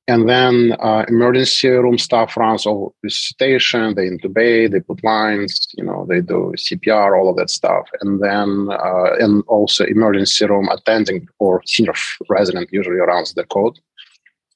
And 0.09 0.29
then 0.29 0.77
uh, 0.79 1.05
emergency 1.09 1.69
room 1.69 1.99
staff 1.99 2.37
runs 2.37 2.65
all 2.65 2.95
resuscitation, 3.03 3.97
they 3.97 4.09
intubate, 4.09 4.71
they 4.71 4.79
put 4.79 5.03
lines, 5.03 5.67
you 5.77 5.83
know, 5.83 6.07
they 6.09 6.21
do 6.21 6.55
CPR, 6.57 7.19
all 7.19 7.29
of 7.29 7.37
that 7.39 7.51
stuff. 7.51 7.89
And 8.03 8.23
then, 8.23 8.69
uh, 8.71 9.17
and 9.19 9.43
also 9.49 9.85
emergency 9.85 10.47
room 10.47 10.69
attending 10.69 11.27
or 11.41 11.61
senior 11.67 11.95
resident 12.29 12.69
usually 12.73 12.99
runs 12.99 13.35
the 13.35 13.43
code 13.47 13.81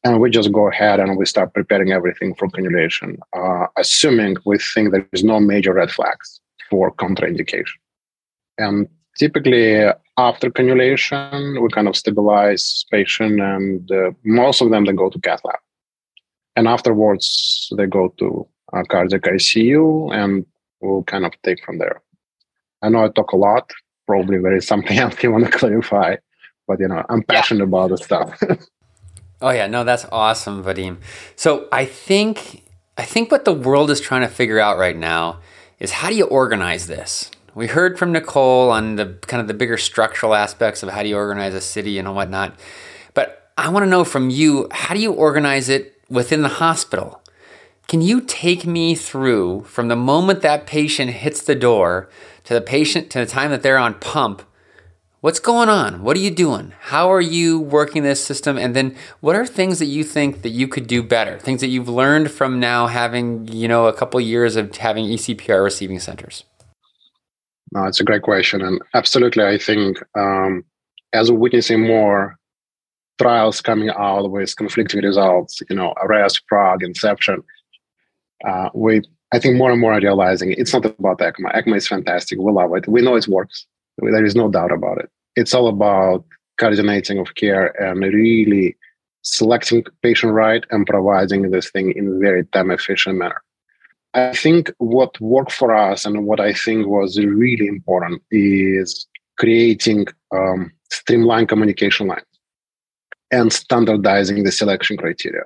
and 0.04 0.20
we 0.20 0.30
just 0.30 0.52
go 0.52 0.68
ahead 0.68 0.98
and 1.00 1.16
we 1.16 1.26
start 1.26 1.52
preparing 1.52 1.92
everything 1.92 2.34
for 2.34 2.48
cannulation, 2.48 3.18
uh, 3.36 3.66
assuming 3.76 4.36
we 4.46 4.58
think 4.58 4.92
there 4.92 5.06
is 5.12 5.22
no 5.22 5.38
major 5.40 5.74
red 5.74 5.90
flags 5.90 6.40
for 6.70 6.92
contraindication. 6.92 7.76
And 8.56 8.88
typically, 9.18 9.84
after 10.16 10.50
cannulation, 10.50 11.62
we 11.62 11.68
kind 11.68 11.88
of 11.88 11.96
stabilize 11.96 12.84
patient, 12.90 13.40
and 13.40 13.90
uh, 13.90 14.10
most 14.24 14.62
of 14.62 14.70
them 14.70 14.84
they 14.84 14.92
go 14.92 15.10
to 15.10 15.20
cath 15.20 15.44
lab, 15.44 15.58
and 16.56 16.66
afterwards 16.66 17.68
they 17.76 17.86
go 17.86 18.14
to 18.18 18.46
uh, 18.72 18.82
cardiac 18.88 19.22
ICU, 19.22 20.14
and 20.14 20.46
we'll 20.80 21.04
kind 21.04 21.26
of 21.26 21.32
take 21.42 21.62
from 21.64 21.78
there. 21.78 22.00
I 22.82 22.88
know 22.88 23.04
I 23.04 23.08
talk 23.08 23.32
a 23.32 23.36
lot. 23.36 23.70
Probably 24.06 24.38
there 24.38 24.56
is 24.56 24.66
something 24.66 24.98
else 25.04 25.22
you 25.22 25.30
want 25.30 25.44
to 25.44 25.50
clarify, 25.50 26.16
but 26.66 26.80
you 26.80 26.88
know 26.88 27.04
I'm 27.10 27.22
passionate 27.22 27.60
yeah. 27.60 27.68
about 27.68 27.90
the 27.90 27.98
stuff. 27.98 28.42
Oh 29.42 29.50
yeah, 29.50 29.66
no, 29.66 29.84
that's 29.84 30.06
awesome, 30.12 30.62
Vadim. 30.62 30.98
So 31.36 31.68
I 31.72 31.84
think 31.84 32.62
I 32.98 33.04
think 33.04 33.32
what 33.32 33.44
the 33.44 33.52
world 33.52 33.90
is 33.90 34.00
trying 34.00 34.22
to 34.22 34.28
figure 34.28 34.60
out 34.60 34.76
right 34.76 34.96
now 34.96 35.40
is 35.78 35.90
how 35.92 36.10
do 36.10 36.14
you 36.14 36.26
organize 36.26 36.86
this? 36.86 37.30
We 37.54 37.66
heard 37.66 37.98
from 37.98 38.12
Nichole 38.12 38.70
on 38.70 38.96
the 38.96 39.18
kind 39.22 39.40
of 39.40 39.48
the 39.48 39.54
bigger 39.54 39.78
structural 39.78 40.34
aspects 40.34 40.82
of 40.82 40.90
how 40.90 41.02
do 41.02 41.08
you 41.08 41.16
organize 41.16 41.54
a 41.54 41.60
city 41.60 41.98
and 41.98 42.14
whatnot. 42.14 42.54
But 43.14 43.50
I 43.56 43.70
want 43.70 43.84
to 43.84 43.90
know 43.90 44.04
from 44.04 44.30
you, 44.30 44.68
how 44.70 44.94
do 44.94 45.00
you 45.00 45.12
organize 45.12 45.68
it 45.68 45.98
within 46.08 46.42
the 46.42 46.48
hospital? 46.48 47.22
Can 47.88 48.02
you 48.02 48.20
take 48.20 48.66
me 48.66 48.94
through 48.94 49.62
from 49.62 49.88
the 49.88 49.96
moment 49.96 50.42
that 50.42 50.66
patient 50.66 51.10
hits 51.10 51.42
the 51.42 51.56
door 51.56 52.08
to 52.44 52.54
the 52.54 52.60
patient 52.60 53.10
to 53.10 53.18
the 53.18 53.26
time 53.26 53.50
that 53.50 53.62
they're 53.62 53.78
on 53.78 53.94
pump 53.94 54.42
What's 55.22 55.38
going 55.38 55.68
on? 55.68 56.02
What 56.02 56.16
are 56.16 56.20
you 56.20 56.30
doing? 56.30 56.72
How 56.80 57.12
are 57.12 57.20
you 57.20 57.60
working 57.60 58.02
this 58.02 58.24
system? 58.24 58.56
And 58.56 58.74
then 58.74 58.96
what 59.20 59.36
are 59.36 59.44
things 59.44 59.78
that 59.78 59.84
you 59.84 60.02
think 60.02 60.40
that 60.40 60.48
you 60.48 60.66
could 60.66 60.86
do 60.86 61.02
better? 61.02 61.38
Things 61.38 61.60
that 61.60 61.66
you've 61.66 61.90
learned 61.90 62.30
from 62.30 62.58
now 62.58 62.86
having, 62.86 63.46
you 63.48 63.68
know, 63.68 63.86
a 63.86 63.92
couple 63.92 64.18
years 64.18 64.56
of 64.56 64.74
having 64.76 65.04
ECPR 65.04 65.62
receiving 65.62 65.98
centers? 66.00 66.44
No, 67.72 67.84
it's 67.84 68.00
a 68.00 68.04
great 68.04 68.22
question. 68.22 68.62
And 68.62 68.80
absolutely, 68.94 69.44
I 69.44 69.58
think 69.58 69.98
um, 70.16 70.64
as 71.12 71.30
we're 71.30 71.36
witnessing 71.36 71.86
more 71.86 72.38
trials 73.20 73.60
coming 73.60 73.90
out 73.90 74.30
with 74.30 74.56
conflicting 74.56 75.02
results, 75.02 75.60
you 75.68 75.76
know, 75.76 75.92
arrest, 76.02 76.46
Prague, 76.46 76.82
Inception, 76.82 77.42
uh, 78.48 78.70
we, 78.72 79.02
I 79.34 79.38
think 79.38 79.58
more 79.58 79.70
and 79.70 79.82
more 79.82 79.92
are 79.92 80.00
realizing 80.00 80.52
it's 80.52 80.72
not 80.72 80.86
about 80.86 81.18
ECMO. 81.18 81.54
ECMO 81.54 81.76
is 81.76 81.86
fantastic. 81.86 82.38
We 82.38 82.50
love 82.50 82.74
it. 82.74 82.88
We 82.88 83.02
know 83.02 83.16
it 83.16 83.28
works 83.28 83.66
there 83.98 84.24
is 84.24 84.34
no 84.34 84.50
doubt 84.50 84.72
about 84.72 84.98
it. 84.98 85.10
It's 85.36 85.54
all 85.54 85.68
about 85.68 86.24
coordinating 86.58 87.18
of 87.18 87.34
care 87.34 87.68
and 87.82 88.00
really 88.00 88.76
selecting 89.22 89.84
patient 90.02 90.32
right 90.32 90.64
and 90.70 90.86
providing 90.86 91.50
this 91.50 91.70
thing 91.70 91.92
in 91.92 92.08
a 92.08 92.18
very 92.18 92.44
time 92.46 92.70
efficient 92.70 93.18
manner. 93.18 93.42
I 94.14 94.32
think 94.34 94.72
what 94.78 95.20
worked 95.20 95.52
for 95.52 95.74
us 95.74 96.04
and 96.04 96.26
what 96.26 96.40
I 96.40 96.52
think 96.52 96.86
was 96.86 97.18
really 97.18 97.66
important 97.66 98.22
is 98.30 99.06
creating 99.38 100.06
um, 100.34 100.72
streamlined 100.90 101.48
communication 101.48 102.08
lines 102.08 102.24
and 103.30 103.52
standardizing 103.52 104.42
the 104.42 104.50
selection 104.50 104.96
criteria. 104.96 105.44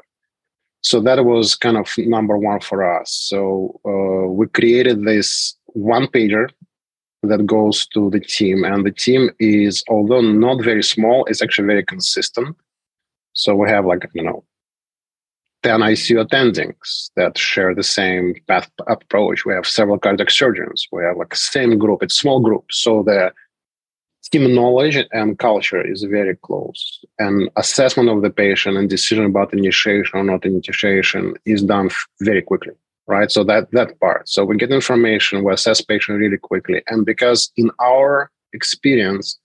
So 0.83 1.01
that 1.01 1.25
was 1.25 1.55
kind 1.55 1.77
of 1.77 1.93
number 1.99 2.39
one 2.39 2.61
for 2.61 2.85
us. 2.99 3.11
So 3.11 3.81
uh, 3.87 4.31
we 4.31 4.47
created 4.49 5.05
this 5.05 5.57
one 5.67 6.07
pager 6.07 6.49
that 7.28 7.47
goes 7.47 7.87
to 7.88 8.11
the 8.11 8.21
team. 8.21 8.64
And 8.64 8.85
the 8.85 8.90
team 8.90 9.31
is, 9.38 9.83
although 9.88 10.21
not 10.21 10.62
very 10.62 10.83
small, 10.83 11.25
it's 11.26 11.43
actually 11.43 11.66
very 11.66 11.85
consistent. 11.85 12.57
So 13.33 13.54
we 13.54 13.69
have 13.69 13.85
like, 13.85 14.09
you 14.14 14.23
know, 14.23 14.45
10 15.62 15.81
ICU 15.81 16.26
attendings 16.26 17.11
that 17.16 17.38
share 17.38 17.75
the 17.75 17.83
same 17.83 18.35
path 18.47 18.71
approach. 18.87 19.45
We 19.45 19.54
have 19.54 19.66
several 19.66 19.99
cardiac 19.99 20.31
surgeons. 20.31 20.87
We 20.93 21.02
have 21.02 21.16
like 21.16 21.35
same 21.35 21.78
group. 21.78 22.02
It's 22.02 22.19
small 22.19 22.40
group. 22.40 22.66
So 22.71 23.02
the 23.02 23.33
team 24.31 24.54
knowledge 24.54 24.99
and 25.12 25.38
culture 25.38 25.81
is 25.81 26.02
very 26.02 26.37
close. 26.37 27.04
And 27.19 27.50
assessment 27.57 28.09
of 28.11 28.23
the 28.23 28.31
patient 28.31 28.76
and 28.76 28.90
decision 28.90 29.25
about 29.25 29.52
initiation 29.52 30.19
or 30.19 30.25
not 30.25 30.45
initiation 30.45 31.35
is 31.47 31.62
done 31.62 31.90
very 32.21 32.43
quickly 32.43 32.75
right? 33.07 33.31
So 33.31 33.45
that 33.45 33.71
that 33.73 33.99
part. 34.01 34.29
So 34.29 34.45
we 34.45 34.57
get 34.57 34.71
information, 34.71 35.45
we 35.45 35.53
assess 35.53 35.81
patient 35.81 36.19
really 36.19 36.39
quickly, 36.39 36.83
and 36.89 37.05
because 37.05 37.53
in 37.57 37.71
our 37.81 38.31
experience, 38.53 39.39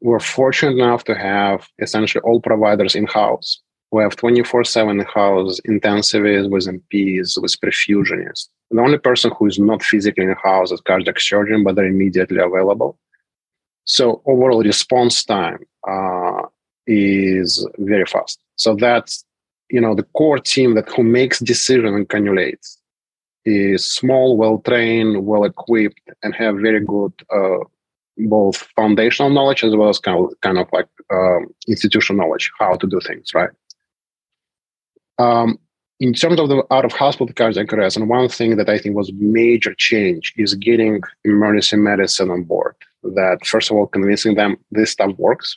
we're 0.00 0.20
fortunate 0.20 0.72
enough 0.72 1.04
to 1.04 1.14
have 1.14 1.68
essentially 1.78 2.22
all 2.22 2.40
providers 2.40 2.94
in 2.94 3.06
house. 3.06 3.60
We 3.90 4.02
have 4.02 4.16
24 4.16 4.64
7 4.64 5.00
in 5.00 5.06
house 5.06 5.60
intensivists 5.68 6.50
with 6.50 6.66
MPs, 6.66 7.40
with 7.40 7.60
perfusionists. 7.60 8.48
The 8.70 8.80
only 8.80 8.98
person 8.98 9.30
who 9.38 9.46
is 9.46 9.58
not 9.58 9.82
physically 9.82 10.24
in 10.24 10.34
house 10.42 10.72
is 10.72 10.80
cardiac 10.80 11.20
surgeon, 11.20 11.62
but 11.62 11.76
they're 11.76 11.86
immediately 11.86 12.38
available. 12.38 12.98
So 13.84 14.22
overall 14.26 14.62
response 14.62 15.22
time 15.24 15.64
uh, 15.86 16.42
is 16.86 17.66
very 17.78 18.06
fast. 18.06 18.40
So 18.56 18.74
that's 18.74 19.24
you 19.70 19.80
know 19.80 19.94
the 19.94 20.06
core 20.14 20.38
team 20.38 20.74
that 20.74 20.88
who 20.90 21.02
makes 21.02 21.38
decision 21.40 21.94
and 21.94 22.08
cannulates 22.08 22.78
is 23.44 23.92
small, 23.92 24.36
well 24.36 24.58
trained, 24.58 25.26
well 25.26 25.44
equipped, 25.44 26.00
and 26.22 26.34
have 26.34 26.56
very 26.56 26.80
good 26.80 27.12
uh, 27.34 27.58
both 28.16 28.56
foundational 28.76 29.30
knowledge 29.30 29.64
as 29.64 29.74
well 29.74 29.88
as 29.88 29.98
kind 29.98 30.18
of 30.18 30.32
kind 30.40 30.58
of 30.58 30.68
like 30.72 30.88
um, 31.12 31.46
institutional 31.68 32.22
knowledge 32.22 32.50
how 32.58 32.74
to 32.76 32.86
do 32.86 33.00
things 33.00 33.34
right. 33.34 33.50
Um, 35.18 35.58
in 36.00 36.12
terms 36.12 36.40
of 36.40 36.48
the 36.48 36.64
out 36.72 36.84
of 36.84 36.92
hospital 36.92 37.32
cardiac 37.34 37.72
arrest, 37.72 37.96
and 37.96 38.08
one 38.08 38.28
thing 38.28 38.56
that 38.56 38.68
I 38.68 38.78
think 38.78 38.96
was 38.96 39.12
major 39.14 39.74
change 39.76 40.32
is 40.36 40.54
getting 40.54 41.00
emergency 41.24 41.76
medicine 41.76 42.30
on 42.30 42.42
board. 42.44 42.74
That 43.02 43.46
first 43.46 43.70
of 43.70 43.76
all, 43.76 43.86
convincing 43.86 44.34
them 44.34 44.56
this 44.70 44.90
stuff 44.90 45.12
works, 45.18 45.56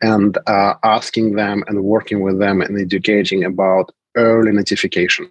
and 0.00 0.38
uh, 0.46 0.74
asking 0.82 1.34
them 1.36 1.64
and 1.66 1.84
working 1.84 2.20
with 2.20 2.38
them 2.38 2.60
and 2.60 2.78
educating 2.80 3.44
about 3.44 3.92
early 4.16 4.52
notification. 4.52 5.30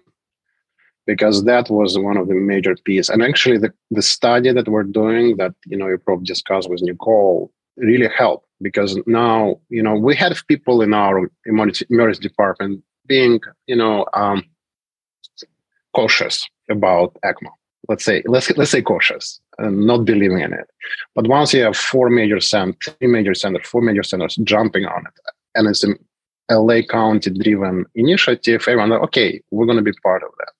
Because 1.06 1.44
that 1.44 1.68
was 1.68 1.98
one 1.98 2.16
of 2.16 2.28
the 2.28 2.34
major 2.34 2.76
pieces 2.84 3.08
and 3.08 3.22
actually 3.22 3.58
the, 3.58 3.72
the 3.90 4.02
study 4.02 4.52
that 4.52 4.68
we're 4.68 4.84
doing 4.84 5.36
that 5.36 5.52
you 5.66 5.76
know 5.76 5.88
you 5.88 5.98
probably 5.98 6.24
discussed 6.24 6.70
with 6.70 6.80
nichole 6.80 7.50
really 7.76 8.08
helped. 8.16 8.46
Because 8.60 8.96
now 9.06 9.60
you 9.68 9.82
know 9.82 9.94
we 9.94 10.14
had 10.14 10.36
people 10.46 10.80
in 10.80 10.94
our 10.94 11.28
emergency, 11.44 11.86
emergency 11.90 12.22
department 12.28 12.84
being 13.06 13.40
you 13.66 13.74
know 13.74 14.06
um, 14.14 14.44
cautious 15.92 16.48
about 16.70 17.16
ecmo 17.24 17.50
let's 17.88 18.04
say 18.04 18.22
let's 18.26 18.50
let's 18.56 18.70
say 18.70 18.82
cautious 18.82 19.40
and 19.58 19.86
not 19.86 20.04
believing 20.04 20.40
in 20.40 20.52
it. 20.52 20.66
But 21.14 21.28
once 21.28 21.52
you 21.54 21.62
have 21.62 21.76
four 21.76 22.10
major 22.10 22.40
centers, 22.40 22.76
three 22.98 23.08
major 23.08 23.34
centers, 23.34 23.66
four 23.66 23.82
major 23.82 24.02
centers 24.02 24.36
jumping 24.36 24.86
on 24.86 25.04
it, 25.06 25.32
and 25.54 25.68
it's 25.68 25.84
a 25.84 25.94
LA 26.50 26.82
County 26.82 27.30
driven 27.30 27.84
initiative, 27.94 28.62
everyone 28.68 28.92
okay, 28.92 29.40
we're 29.50 29.66
going 29.66 29.78
to 29.78 29.82
be 29.82 29.92
part 30.02 30.22
of 30.22 30.30
that. 30.38 30.52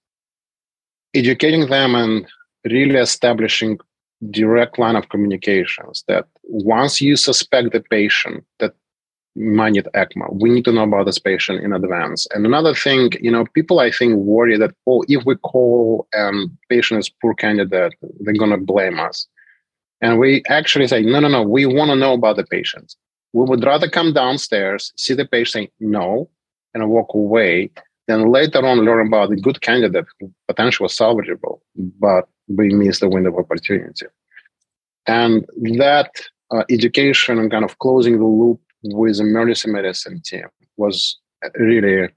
Educating 1.15 1.67
them 1.69 1.95
and 1.95 2.27
really 2.65 2.97
establishing 2.97 3.79
direct 4.31 4.79
line 4.79 4.97
of 4.97 5.09
communications 5.09 6.05
that 6.07 6.27
once 6.45 7.01
you 7.01 7.17
suspect 7.17 7.73
the 7.73 7.81
patient 7.81 8.45
that 8.61 8.75
might 9.35 9.73
need 9.73 9.89
ECMO. 9.95 10.41
We 10.41 10.51
need 10.51 10.65
to 10.67 10.73
know 10.73 10.85
about 10.85 11.07
this 11.07 11.19
patient 11.19 11.63
in 11.65 11.73
advance. 11.73 12.27
And 12.35 12.45
another 12.45 12.75
thing, 12.75 13.11
you 13.21 13.31
know, 13.31 13.47
people 13.55 13.81
I 13.81 13.91
think 13.91 14.17
worry 14.17 14.59
that 14.59 14.75
oh, 14.87 15.05
if 15.09 15.25
we 15.25 15.37
call 15.37 16.07
and 16.13 16.51
patient 16.69 17.01
is 17.01 17.09
poor 17.09 17.35
candidate, 17.35 17.95
they're 18.21 18.35
gonna 18.35 18.59
blame 18.59 19.01
us. 19.01 19.27
And 20.03 20.19
we 20.19 20.43
actually 20.49 20.89
say, 20.89 21.03
no, 21.03 21.21
no, 21.21 21.29
no, 21.29 21.43
we 21.43 21.65
want 21.65 21.91
to 21.91 21.97
know 21.97 22.15
about 22.15 22.37
the 22.37 22.45
patient. 22.45 22.97
We 23.33 23.45
would 23.45 23.65
rather 23.65 23.89
come 23.89 24.13
downstairs, 24.13 24.93
see 24.97 25.15
the 25.15 25.25
patient, 25.25 25.69
say 25.69 25.73
no, 25.79 26.29
and 26.75 26.91
walk 26.91 27.15
away, 27.15 27.71
then 28.09 28.31
later 28.31 28.67
on 28.67 28.79
learn 28.79 29.07
about 29.07 29.31
the 29.31 29.37
good 29.37 29.61
candidate 29.61 30.07
who 30.19 30.33
potentially 30.49 30.87
was 30.87 30.99
salvageable, 30.99 31.61
but 31.77 32.29
we 32.49 32.75
miss 32.75 32.99
the 32.99 33.09
window 33.09 33.31
of 33.31 33.39
opportunity. 33.39 34.07
And 35.07 35.47
that 35.79 36.11
uh, 36.51 36.65
education 36.69 37.39
and 37.39 37.51
kind 37.51 37.65
of 37.65 37.79
closing 37.79 38.19
the 38.19 38.25
loop 38.25 38.61
with 38.83 39.21
emergency 39.21 39.71
medicine 39.71 40.21
team 40.25 40.47
was 40.77 41.19
really 41.57 42.09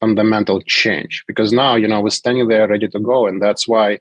fundamental 0.00 0.60
change. 0.62 1.24
Because 1.26 1.52
now 1.52 1.76
you 1.76 1.88
know 1.88 2.00
we're 2.00 2.10
standing 2.10 2.48
there 2.48 2.68
ready 2.68 2.88
to 2.88 3.00
go 3.00 3.26
and 3.26 3.40
that's 3.40 3.66
why 3.68 3.98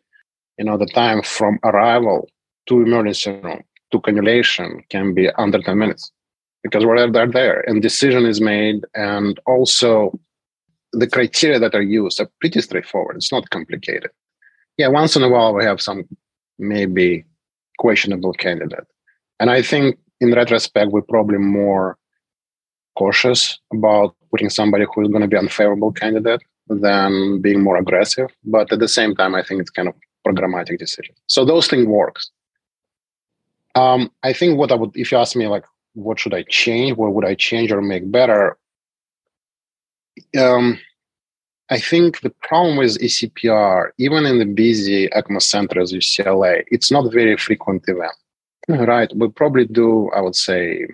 you 0.57 0.65
know 0.65 0.77
the 0.77 0.85
time 0.87 1.21
from 1.21 1.59
arrival 1.63 2.27
to 2.67 2.81
emergency 2.81 3.31
room 3.31 3.61
to 3.91 3.99
cannulation 3.99 4.87
can 4.89 5.13
be 5.13 5.29
under 5.37 5.61
10 5.61 5.77
minutes. 5.77 6.11
Because 6.63 6.85
we're 6.85 7.09
they're 7.11 7.27
there 7.27 7.61
and 7.67 7.81
decision 7.81 8.25
is 8.25 8.39
made 8.39 8.85
and 8.93 9.39
also 9.45 10.19
the 10.93 11.07
criteria 11.07 11.59
that 11.59 11.73
are 11.73 11.81
used 11.81 12.19
are 12.19 12.29
pretty 12.39 12.61
straightforward. 12.61 13.15
It's 13.15 13.31
not 13.31 13.49
complicated. 13.49 14.11
Yeah 14.77 14.89
once 14.89 15.15
in 15.15 15.23
a 15.23 15.29
while 15.29 15.53
we 15.53 15.63
have 15.63 15.81
some 15.81 16.03
maybe 16.59 17.25
questionable 17.79 18.33
candidate. 18.33 18.87
And 19.39 19.49
i 19.49 19.61
think 19.61 19.97
in 20.19 20.33
retrospect 20.33 20.91
we're 20.91 21.11
probably 21.13 21.39
more 21.39 21.97
cautious 22.97 23.59
about 23.73 24.15
putting 24.31 24.49
somebody 24.49 24.85
who's 24.93 25.07
going 25.09 25.21
to 25.21 25.27
be 25.27 25.37
unfavorable 25.37 25.91
candidate 25.91 26.41
than 26.67 27.41
being 27.41 27.61
more 27.61 27.77
aggressive 27.77 28.29
but 28.45 28.71
at 28.71 28.79
the 28.79 28.87
same 28.87 29.15
time 29.15 29.35
i 29.35 29.43
think 29.43 29.59
it's 29.61 29.69
kind 29.69 29.87
of 29.87 29.95
programmatic 30.25 30.77
decision 30.77 31.13
so 31.27 31.43
those 31.43 31.67
things 31.67 31.85
works 31.85 32.31
um, 33.75 34.11
i 34.23 34.31
think 34.31 34.57
what 34.57 34.71
i 34.71 34.75
would 34.75 34.91
if 34.95 35.11
you 35.11 35.17
ask 35.17 35.35
me 35.35 35.47
like 35.47 35.65
what 35.93 36.19
should 36.19 36.33
I 36.33 36.43
change? 36.43 36.97
What 36.97 37.13
would 37.13 37.25
I 37.25 37.35
change 37.35 37.71
or 37.71 37.81
make 37.81 38.09
better? 38.11 38.57
Um, 40.37 40.79
I 41.69 41.79
think 41.79 42.21
the 42.21 42.33
problem 42.41 42.77
with 42.77 42.99
ECPR, 42.99 43.91
even 43.97 44.25
in 44.25 44.39
the 44.39 44.45
busy 44.45 45.07
ECMO 45.09 45.41
centers, 45.41 45.93
UCLA, 45.93 46.63
it's 46.67 46.91
not 46.91 47.11
very 47.11 47.37
frequent 47.37 47.83
event, 47.87 48.11
right? 48.67 49.11
We 49.15 49.29
probably 49.29 49.65
do, 49.65 50.09
I 50.15 50.21
would 50.21 50.35
say, 50.35 50.87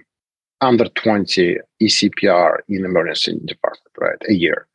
under 0.62 0.86
20 0.86 1.58
ECPR 1.82 2.58
in 2.68 2.86
emergency 2.86 3.40
department, 3.46 3.96
right, 4.00 4.22
a 4.30 4.34
year. 4.34 4.68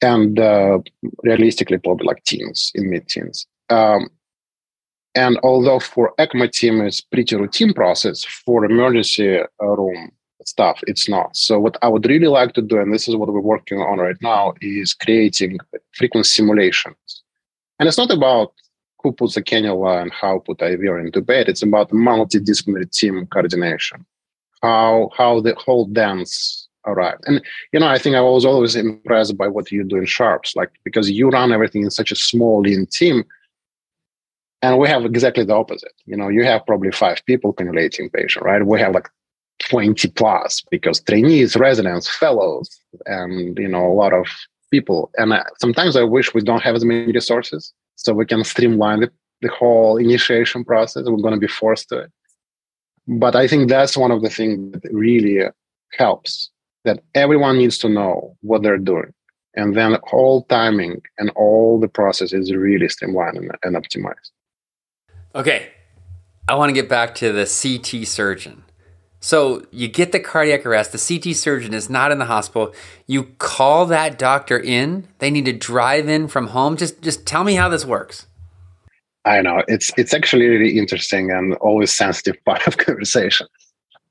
And 0.00 0.38
uh, 0.38 0.78
realistically, 1.24 1.78
probably 1.78 2.06
like 2.06 2.22
teens, 2.24 2.70
in 2.74 2.88
mid-teens. 2.88 3.46
Um, 3.70 4.10
and 5.14 5.38
although 5.42 5.80
for 5.80 6.14
ECMO 6.18 6.50
team 6.52 6.80
it's 6.80 7.00
pretty 7.00 7.34
routine 7.34 7.72
process, 7.72 8.24
for 8.24 8.64
emergency 8.64 9.38
uh, 9.38 9.66
room 9.66 10.12
stuff, 10.44 10.80
it's 10.86 11.08
not. 11.08 11.36
So 11.36 11.58
what 11.58 11.76
I 11.82 11.88
would 11.88 12.06
really 12.06 12.28
like 12.28 12.52
to 12.54 12.62
do, 12.62 12.78
and 12.78 12.94
this 12.94 13.08
is 13.08 13.16
what 13.16 13.28
we're 13.32 13.40
working 13.40 13.80
on 13.80 13.98
right 13.98 14.20
now, 14.22 14.54
is 14.60 14.94
creating 14.94 15.58
frequent 15.92 16.26
simulations. 16.26 17.22
And 17.78 17.88
it's 17.88 17.98
not 17.98 18.10
about 18.12 18.52
who 19.02 19.12
puts 19.12 19.36
a 19.36 19.42
cannula 19.42 20.02
and 20.02 20.12
how 20.12 20.40
put 20.40 20.62
IV 20.62 20.80
or 20.80 21.02
intubate. 21.02 21.48
It's 21.48 21.62
about 21.62 21.90
multidisciplinary 21.90 22.90
team 22.90 23.26
coordination, 23.26 24.04
how 24.62 25.10
how 25.16 25.40
the 25.40 25.54
whole 25.54 25.86
dance 25.86 26.68
arrived. 26.86 27.22
And 27.26 27.42
you 27.72 27.80
know, 27.80 27.88
I 27.88 27.98
think 27.98 28.16
I 28.16 28.20
was 28.20 28.44
always 28.44 28.76
impressed 28.76 29.36
by 29.36 29.48
what 29.48 29.70
you 29.70 29.84
do 29.84 29.96
in 29.96 30.06
Sharps, 30.06 30.56
like 30.56 30.70
because 30.84 31.10
you 31.10 31.28
run 31.28 31.52
everything 31.52 31.82
in 31.82 31.90
such 31.90 32.12
a 32.12 32.16
small 32.16 32.60
lean 32.60 32.86
team 32.86 33.24
and 34.62 34.78
we 34.78 34.88
have 34.88 35.04
exactly 35.04 35.44
the 35.44 35.54
opposite. 35.54 35.92
You 36.06 36.16
know, 36.16 36.28
you 36.28 36.44
have 36.44 36.66
probably 36.66 36.90
five 36.90 37.24
people 37.26 37.52
cannulating 37.54 38.12
patient, 38.12 38.44
right? 38.44 38.64
We 38.64 38.80
have 38.80 38.94
like 38.94 39.08
20 39.60 40.08
plus 40.10 40.62
because 40.70 41.00
trainees, 41.00 41.56
residents, 41.56 42.08
fellows, 42.08 42.80
and, 43.06 43.56
you 43.56 43.68
know, 43.68 43.86
a 43.86 43.94
lot 43.94 44.12
of 44.12 44.26
people. 44.70 45.10
And 45.16 45.32
uh, 45.32 45.44
sometimes 45.58 45.96
I 45.96 46.02
wish 46.02 46.34
we 46.34 46.40
don't 46.40 46.62
have 46.62 46.74
as 46.74 46.84
many 46.84 47.12
resources 47.12 47.72
so 47.94 48.12
we 48.12 48.26
can 48.26 48.44
streamline 48.44 49.00
the, 49.00 49.10
the 49.42 49.48
whole 49.48 49.96
initiation 49.96 50.64
process. 50.64 51.04
We're 51.06 51.16
going 51.16 51.34
to 51.34 51.40
be 51.40 51.48
forced 51.48 51.88
to 51.90 52.00
it. 52.00 52.12
But 53.08 53.34
I 53.34 53.48
think 53.48 53.70
that's 53.70 53.96
one 53.96 54.10
of 54.10 54.22
the 54.22 54.28
things 54.28 54.72
that 54.72 54.92
really 54.92 55.48
helps 55.96 56.50
that 56.84 57.02
everyone 57.14 57.56
needs 57.58 57.78
to 57.78 57.88
know 57.88 58.36
what 58.42 58.62
they're 58.62 58.76
doing. 58.76 59.12
And 59.54 59.74
then 59.74 59.96
all 60.12 60.44
timing 60.44 61.02
and 61.18 61.30
all 61.30 61.80
the 61.80 61.88
process 61.88 62.32
is 62.32 62.54
really 62.54 62.88
streamlined 62.88 63.38
and, 63.38 63.50
and 63.62 63.76
optimized. 63.76 64.30
Okay, 65.34 65.70
I 66.46 66.54
want 66.54 66.68
to 66.68 66.74
get 66.74 66.88
back 66.88 67.14
to 67.16 67.32
the 67.32 67.44
CT 67.44 68.06
surgeon. 68.06 68.64
So 69.20 69.66
you 69.72 69.88
get 69.88 70.12
the 70.12 70.20
cardiac 70.20 70.64
arrest, 70.64 70.92
the 70.92 70.98
CT 71.20 71.34
surgeon 71.34 71.74
is 71.74 71.90
not 71.90 72.12
in 72.12 72.18
the 72.18 72.26
hospital. 72.26 72.72
You 73.06 73.24
call 73.38 73.86
that 73.86 74.18
doctor 74.18 74.58
in. 74.58 75.08
They 75.18 75.30
need 75.30 75.46
to 75.46 75.52
drive 75.52 76.08
in 76.08 76.28
from 76.28 76.48
home. 76.48 76.76
Just 76.76 77.02
just 77.02 77.26
tell 77.26 77.42
me 77.42 77.54
how 77.54 77.68
this 77.68 77.84
works. 77.84 78.26
I 79.28 79.42
know 79.42 79.62
it's 79.68 79.92
it's 79.96 80.14
actually 80.14 80.46
really 80.46 80.78
interesting 80.78 81.30
and 81.30 81.54
always 81.56 81.92
sensitive 81.92 82.42
part 82.46 82.66
of 82.66 82.78
conversation. 82.78 83.46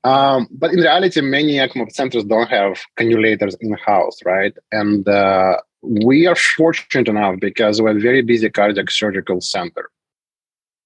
Um, 0.04 0.48
but 0.52 0.72
in 0.72 0.78
reality, 0.78 1.20
many 1.20 1.54
ECMO 1.54 1.90
centers 1.90 2.24
don't 2.24 2.48
have 2.48 2.80
cannulators 2.98 3.56
in 3.60 3.72
house, 3.84 4.18
right? 4.24 4.54
And 4.70 5.06
uh, 5.08 5.56
we 5.82 6.26
are 6.26 6.36
fortunate 6.36 7.08
enough 7.08 7.40
because 7.40 7.82
we're 7.82 7.96
a 7.96 8.00
very 8.00 8.22
busy 8.22 8.48
cardiac 8.48 8.90
surgical 8.90 9.40
center 9.40 9.90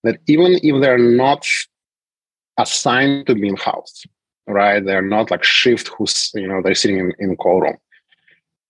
that 0.03 0.19
even 0.27 0.59
if 0.63 0.81
they're 0.81 0.99
not 0.99 1.47
assigned 2.59 3.27
to 3.27 3.35
be 3.35 3.49
in 3.49 3.57
house, 3.57 4.05
right? 4.47 4.85
They're 4.85 5.03
not 5.03 5.31
like 5.31 5.45
shift 5.45 5.89
who's, 5.89 6.31
you 6.35 6.49
know, 6.49 6.61
they're 6.63 6.75
sitting 6.75 6.99
in, 6.99 7.13
in 7.19 7.37
call 7.37 7.61
room. 7.61 7.77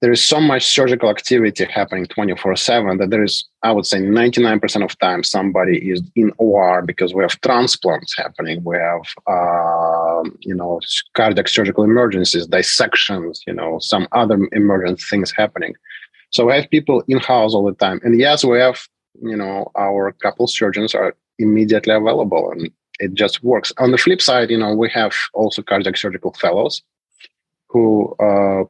There 0.02 0.10
is 0.10 0.24
so 0.24 0.40
much 0.40 0.64
surgical 0.64 1.08
activity 1.10 1.64
happening 1.64 2.06
24 2.06 2.56
7 2.56 2.98
that 2.98 3.10
there 3.10 3.22
is, 3.22 3.44
I 3.62 3.70
would 3.70 3.86
say, 3.86 3.98
99% 4.00 4.84
of 4.84 4.98
time 4.98 5.22
somebody 5.22 5.78
is 5.92 6.02
in 6.16 6.32
OR 6.38 6.82
because 6.82 7.14
we 7.14 7.22
have 7.22 7.40
transplants 7.40 8.16
happening. 8.16 8.64
We 8.64 8.78
have, 8.78 9.02
uh, 9.28 10.28
you 10.40 10.56
know, 10.56 10.80
cardiac 11.14 11.46
surgical 11.46 11.84
emergencies, 11.84 12.48
dissections, 12.48 13.44
you 13.46 13.54
know, 13.54 13.78
some 13.78 14.08
other 14.10 14.40
emergent 14.50 15.00
things 15.08 15.30
happening. 15.30 15.72
So 16.30 16.46
we 16.46 16.54
have 16.54 16.68
people 16.68 17.04
in 17.06 17.18
house 17.18 17.54
all 17.54 17.64
the 17.64 17.74
time. 17.74 18.00
And 18.02 18.18
yes, 18.18 18.44
we 18.44 18.58
have, 18.58 18.80
you 19.22 19.36
know, 19.36 19.70
our 19.78 20.10
couple 20.20 20.48
surgeons 20.48 20.96
are 20.96 21.14
immediately 21.38 21.94
available 21.94 22.50
and 22.50 22.68
it 22.98 23.14
just 23.14 23.44
works. 23.44 23.72
On 23.78 23.92
the 23.92 23.98
flip 23.98 24.20
side, 24.20 24.50
you 24.50 24.58
know, 24.58 24.74
we 24.74 24.90
have 24.90 25.14
also 25.32 25.62
cardiac 25.62 25.96
surgical 25.96 26.32
fellows 26.32 26.82
who 27.68 28.16
uh, 28.16 28.64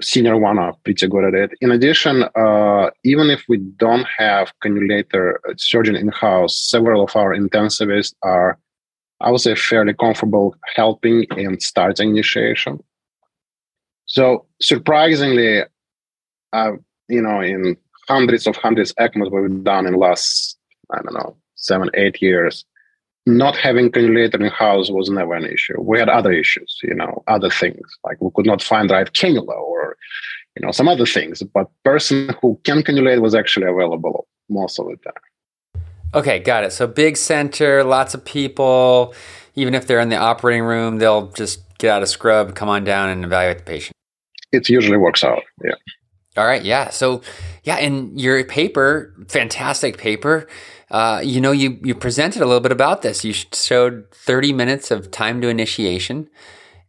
senior 0.00 0.36
one 0.36 0.58
are 0.58 0.74
pretty 0.84 1.06
good 1.08 1.24
at 1.24 1.34
it. 1.34 1.50
In 1.60 1.70
addition, 1.70 2.24
uh, 2.34 2.90
even 3.04 3.30
if 3.30 3.44
we 3.48 3.58
don't 3.58 4.06
have 4.18 4.52
cannulator 4.64 5.34
uh, 5.48 5.54
surgeon 5.56 5.96
in 5.96 6.08
house, 6.08 6.58
several 6.58 7.02
of 7.02 7.14
our 7.16 7.34
intensivists 7.34 8.14
are, 8.22 8.58
I 9.20 9.30
would 9.30 9.40
say, 9.40 9.54
fairly 9.54 9.94
comfortable 9.94 10.54
helping 10.74 11.24
in 11.36 11.60
starting 11.60 12.10
initiation. 12.10 12.82
So 14.06 14.46
surprisingly, 14.60 15.62
uh, 16.52 16.72
you 17.08 17.22
know, 17.22 17.40
in 17.40 17.76
hundreds 18.08 18.46
of 18.46 18.56
hundreds 18.56 18.92
ECMOs 18.94 19.30
we've 19.30 19.64
done 19.64 19.86
in 19.86 19.94
last, 19.94 20.56
I 20.92 21.02
don't 21.02 21.14
know, 21.14 21.36
seven, 21.56 21.90
eight 21.94 22.22
years, 22.22 22.64
not 23.26 23.56
having 23.56 23.90
cannulator 23.90 24.40
in 24.40 24.46
house 24.46 24.88
was 24.88 25.10
never 25.10 25.34
an 25.34 25.44
issue. 25.44 25.80
We 25.80 25.98
had 25.98 26.08
other 26.08 26.32
issues, 26.32 26.78
you 26.82 26.94
know, 26.94 27.24
other 27.26 27.50
things 27.50 27.80
like 28.04 28.20
we 28.20 28.30
could 28.34 28.46
not 28.46 28.62
find 28.62 28.88
right 28.90 29.12
cannula 29.12 29.48
or, 29.48 29.96
you 30.56 30.64
know, 30.64 30.70
some 30.70 30.88
other 30.88 31.06
things. 31.06 31.42
But 31.42 31.68
person 31.84 32.34
who 32.40 32.58
can 32.62 32.82
cannulate 32.82 33.20
was 33.20 33.34
actually 33.34 33.66
available 33.66 34.28
most 34.48 34.78
of 34.78 34.86
the 34.86 34.96
time. 34.96 35.82
Okay, 36.14 36.38
got 36.38 36.62
it. 36.62 36.72
So 36.72 36.86
big 36.86 37.16
center, 37.16 37.82
lots 37.82 38.14
of 38.14 38.24
people. 38.24 39.12
Even 39.56 39.74
if 39.74 39.86
they're 39.86 40.00
in 40.00 40.08
the 40.08 40.16
operating 40.16 40.62
room, 40.62 40.98
they'll 40.98 41.28
just 41.32 41.60
get 41.78 41.90
out 41.90 42.02
of 42.02 42.08
scrub, 42.08 42.54
come 42.54 42.68
on 42.68 42.84
down, 42.84 43.08
and 43.08 43.24
evaluate 43.24 43.58
the 43.58 43.64
patient. 43.64 43.92
It 44.52 44.68
usually 44.68 44.98
works 44.98 45.24
out. 45.24 45.42
Yeah. 45.64 45.74
All 46.36 46.46
right. 46.46 46.62
Yeah. 46.62 46.90
So, 46.90 47.22
yeah, 47.64 47.78
in 47.78 48.16
your 48.16 48.44
paper, 48.44 49.12
fantastic 49.28 49.98
paper 49.98 50.46
uh, 50.90 51.20
you 51.24 51.40
know, 51.40 51.52
you, 51.52 51.78
you 51.82 51.94
presented 51.94 52.42
a 52.42 52.46
little 52.46 52.60
bit 52.60 52.72
about 52.72 53.02
this. 53.02 53.24
You 53.24 53.32
showed 53.32 54.10
30 54.12 54.52
minutes 54.52 54.90
of 54.90 55.10
time 55.10 55.40
to 55.40 55.48
initiation. 55.48 56.28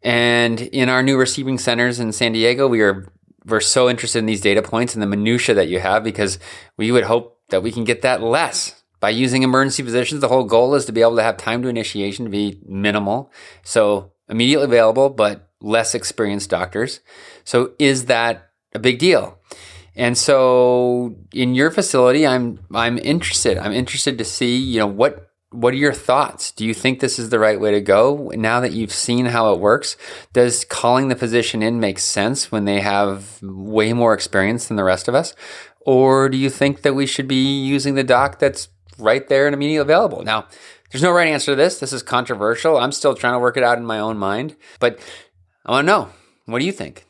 And 0.04 0.62
in 0.62 0.90
our 0.90 1.02
new 1.02 1.18
receiving 1.18 1.58
centers 1.58 2.00
in 2.00 2.12
San 2.12 2.34
Diego, 2.34 2.68
we 2.68 2.82
are 2.82 3.12
we're 3.46 3.62
so 3.62 3.90
interested 3.90 4.20
in 4.20 4.26
these 4.26 4.42
data 4.42 4.62
points 4.62 4.94
and 4.94 5.02
the 5.02 5.08
minutia 5.08 5.56
that 5.56 5.70
you 5.70 5.80
have 5.80 6.04
because 6.04 6.38
we 6.76 6.92
would 6.92 7.06
hope 7.06 7.40
that 7.50 7.64
we 7.64 7.72
can 7.72 7.86
get 7.86 8.02
that 8.02 8.22
less 8.22 8.84
by 9.00 9.10
using 9.10 9.44
emergency 9.44 9.84
physicians. 9.84 10.22
The 10.22 10.28
whole 10.28 10.44
goal 10.44 10.76
is 10.76 10.86
to 10.86 10.92
be 10.92 11.02
able 11.02 11.16
to 11.16 11.24
have 11.24 11.38
time 11.38 11.62
to 11.62 11.70
initiation 11.70 12.26
to 12.26 12.32
be 12.32 12.60
minimal, 12.66 13.32
so 13.64 14.12
immediately 14.28 14.66
available, 14.66 15.10
but 15.10 15.50
less 15.62 15.96
experienced 15.96 16.50
doctors. 16.50 17.00
So 17.46 17.72
is 17.80 18.06
that 18.06 18.52
a 18.74 18.80
big 18.80 19.00
deal? 19.00 19.37
And 19.98 20.16
so 20.16 21.16
in 21.34 21.56
your 21.56 21.72
facility, 21.72 22.26
I'm 22.26 22.60
I'm 22.74 23.00
interested. 23.00 23.58
I'm 23.58 23.74
interested 23.74 24.18
to 24.20 24.24
see, 24.24 24.56
you 24.56 24.80
know, 24.80 24.88
what 24.88 25.32
what 25.50 25.74
are 25.74 25.78
your 25.78 25.94
thoughts? 25.94 26.52
Do 26.52 26.66
you 26.66 26.74
think 26.74 27.00
this 27.00 27.18
is 27.18 27.30
the 27.30 27.40
right 27.40 27.60
way 27.60 27.72
to 27.72 27.82
go 27.82 28.32
now 28.36 28.60
that 28.60 28.74
you've 28.74 28.92
seen 28.92 29.26
how 29.26 29.54
it 29.54 29.60
works? 29.60 29.98
Does 30.34 30.64
calling 30.66 31.08
the 31.08 31.16
physician 31.16 31.64
in 31.64 31.80
make 31.80 31.98
sense 31.98 32.52
when 32.52 32.66
they 32.66 32.80
have 32.82 33.40
way 33.42 33.92
more 33.92 34.14
experience 34.14 34.68
than 34.68 34.78
the 34.78 34.84
rest 34.84 35.08
of 35.08 35.16
us? 35.16 35.34
Or 35.82 36.30
do 36.30 36.38
you 36.38 36.52
think 36.52 36.84
that 36.84 36.94
we 36.94 37.08
should 37.08 37.28
be 37.28 37.64
using 37.64 37.96
the 37.96 38.04
doc 38.04 38.38
that's 38.40 38.68
right 39.00 39.28
there 39.28 39.48
and 39.48 39.54
immediately 39.56 39.82
available? 39.82 40.22
Now, 40.24 40.46
there's 40.92 41.02
no 41.04 41.12
right 41.12 41.28
answer 41.28 41.54
to 41.54 41.56
this. 41.56 41.80
This 41.80 41.94
is 41.94 42.04
controversial. 42.04 42.78
I'm 42.78 42.92
still 42.92 43.16
trying 43.16 43.34
to 43.34 43.40
work 43.40 43.58
it 43.58 43.64
out 43.64 43.80
in 43.80 43.86
my 43.86 44.00
own 44.00 44.18
mind, 44.18 44.56
but 44.80 45.00
I 45.66 45.72
want 45.72 45.88
to 45.88 45.92
know 45.92 46.10
what 46.46 46.60
do 46.60 46.66
you 46.66 46.72
think? 46.72 47.07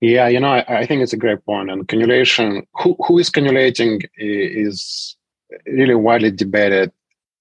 Yeah, 0.00 0.28
you 0.28 0.40
know, 0.40 0.48
I, 0.48 0.80
I, 0.80 0.86
think 0.86 1.02
it's 1.02 1.12
a 1.12 1.18
great 1.18 1.44
point. 1.44 1.70
And 1.70 1.86
cannulation, 1.86 2.66
who, 2.74 2.96
who 3.06 3.18
is 3.18 3.28
cannulating 3.28 4.08
is 4.16 5.16
really 5.66 5.94
widely 5.94 6.30
debated 6.30 6.90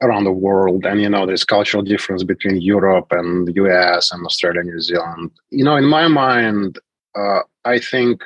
around 0.02 0.26
the 0.26 0.32
world. 0.32 0.86
And, 0.86 1.02
you 1.02 1.10
know, 1.10 1.26
there's 1.26 1.46
cultural 1.46 1.84
difference 1.84 2.24
between 2.24 2.62
Europe 2.62 3.08
and 3.12 3.48
the 3.48 3.54
US 3.64 4.12
and 4.12 4.26
Australia, 4.26 4.64
New 4.64 4.82
Zealand. 4.82 5.32
You 5.52 5.64
know, 5.64 5.78
in 5.78 5.86
my 5.86 6.08
mind, 6.10 6.80
uh, 7.16 7.42
I 7.64 7.80
think 7.80 8.24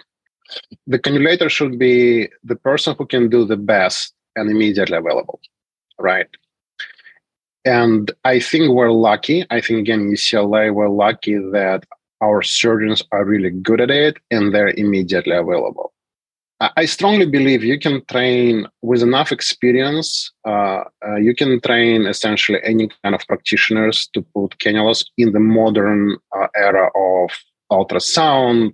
the 0.87 0.99
cannulator 0.99 1.49
should 1.49 1.77
be 1.77 2.29
the 2.43 2.55
person 2.55 2.95
who 2.97 3.05
can 3.05 3.29
do 3.29 3.45
the 3.45 3.57
best 3.57 4.13
and 4.35 4.49
immediately 4.49 4.97
available, 4.97 5.39
right? 5.99 6.27
And 7.65 8.11
I 8.25 8.39
think 8.39 8.71
we're 8.71 8.91
lucky. 8.91 9.45
I 9.49 9.61
think 9.61 9.79
again, 9.79 10.09
UCLA, 10.09 10.73
we're 10.73 10.89
lucky 10.89 11.35
that 11.35 11.85
our 12.23 12.41
surgeons 12.41 12.99
are 13.11 13.25
really 13.25 13.49
good 13.49 13.81
at 13.81 13.91
it 13.91 14.15
and 14.31 14.53
they're 14.53 14.75
immediately 14.83 15.35
available. 15.35 15.93
I 16.77 16.85
strongly 16.85 17.25
believe 17.25 17.63
you 17.63 17.77
can 17.77 18.05
train 18.05 18.67
with 18.81 19.01
enough 19.01 19.31
experience. 19.33 20.31
Uh, 20.47 20.83
uh, 21.05 21.15
you 21.15 21.35
can 21.35 21.59
train 21.59 22.05
essentially 22.05 22.59
any 22.63 22.89
kind 23.01 23.13
of 23.15 23.27
practitioners 23.27 24.07
to 24.13 24.21
put 24.33 24.57
cannulas 24.59 25.05
in 25.17 25.33
the 25.33 25.41
modern 25.41 26.17
uh, 26.37 26.47
era 26.55 26.89
of 26.95 27.31
ultrasound, 27.69 28.71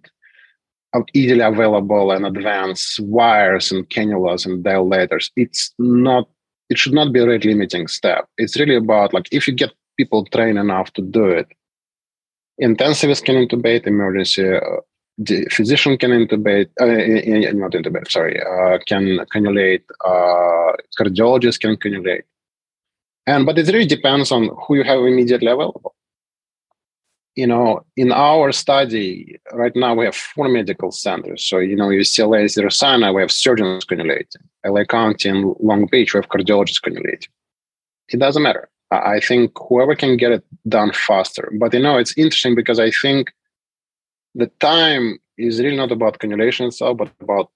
easily 1.14 1.42
available 1.42 2.12
and 2.12 2.26
advanced 2.28 3.00
wires 3.00 3.72
and 3.72 3.90
cannulas 3.90 4.46
and 4.46 4.64
dilators. 4.64 5.32
It's 5.36 5.74
not. 5.80 6.28
It 6.70 6.78
should 6.78 6.94
not 6.94 7.12
be 7.12 7.22
a 7.22 7.28
rate 7.28 7.46
limiting 7.46 7.88
step. 7.88 8.28
It's 8.38 8.60
really 8.60 8.76
about 8.76 9.14
like 9.16 9.28
if 9.32 9.48
you 9.48 9.56
get 9.56 9.72
people 9.98 10.26
trained 10.26 10.60
enough 10.60 10.94
to 10.94 11.02
do 11.02 11.26
it, 11.26 11.48
intensivist 12.62 13.24
can 13.26 13.36
intubate, 13.36 13.88
emergency 13.88 14.56
uh, 14.56 14.60
the 15.20 15.46
physician 15.52 15.98
can 15.98 16.12
intubate, 16.12 16.70
uh, 16.80 16.86
not 17.54 17.72
intubate, 17.72 18.10
sorry, 18.10 18.40
uh, 18.40 18.80
can 18.88 19.20
cannulate, 19.34 19.84
uh, 20.06 20.72
cardiologist 20.98 21.60
can 21.60 21.76
cannulate. 21.76 22.24
And, 23.28 23.46
but 23.46 23.60
it 23.60 23.68
really 23.68 23.86
depends 23.86 24.32
on 24.32 24.50
who 24.66 24.76
you 24.76 24.84
have 24.86 25.00
immediately 25.00 25.52
available. 25.52 25.94
You 27.36 27.48
know, 27.48 27.86
in 27.98 28.12
our 28.12 28.52
study, 28.54 29.40
right 29.54 29.76
now 29.76 29.94
we 29.94 30.06
have 30.06 30.16
four 30.16 30.48
medical 30.48 30.92
centers. 30.92 31.44
So, 31.44 31.60
you 31.60 31.76
know, 31.76 31.90
UCLA, 31.90 32.50
Cedars-Sinai, 32.50 33.12
we 33.12 33.22
have 33.22 33.32
surgeons 33.32 33.86
cannulating. 33.86 34.44
LA 34.66 34.86
County 34.86 35.30
and 35.30 35.54
Long 35.60 35.86
Beach, 35.86 36.14
we 36.14 36.18
have 36.18 36.30
cardiologists 36.30 36.82
cannulating. 36.82 37.28
It 38.08 38.20
doesn't 38.20 38.42
matter. 38.42 38.70
I 38.92 39.20
think 39.20 39.52
whoever 39.68 39.96
can 39.96 40.18
get 40.18 40.32
it 40.32 40.44
done 40.68 40.92
faster. 40.94 41.52
But 41.60 41.74
you 41.74 41.80
know, 41.80 41.98
it's 41.98 42.18
interesting 42.18 42.56
because 42.56 42.80
I 42.80 42.92
think 42.92 43.32
the 44.36 44.48
time 44.60 45.20
is 45.38 45.60
really 45.60 45.78
not 45.78 45.92
about 45.92 46.20
cannulation 46.20 46.68
itself, 46.68 46.98
but 46.98 47.12
about 47.22 47.52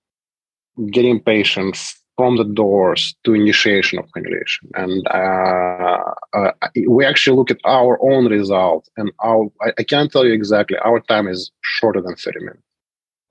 getting 0.91 1.19
patients 1.19 2.00
from 2.15 2.38
the 2.38 2.43
doors 2.43 3.15
to 3.24 3.34
initiation 3.34 3.98
of 4.00 4.06
cannulation. 4.15 4.69
And 4.76 5.08
uh, 5.08 6.13
uh, 6.34 6.52
we 6.88 7.06
actually 7.06 7.36
look 7.36 7.52
at 7.52 7.58
our 7.65 7.98
own 8.04 8.28
results, 8.28 8.89
and 8.98 9.12
our 9.24 9.50
I, 9.62 9.74
I, 9.80 9.84
can't 9.84 10.12
tell 10.12 10.26
you 10.26 10.34
exactly. 10.34 10.78
Our 10.78 11.00
time 11.00 11.28
is 11.28 11.52
shorter 11.62 12.02
than 12.02 12.15
thirty 12.15 12.39
minutes 12.39 12.62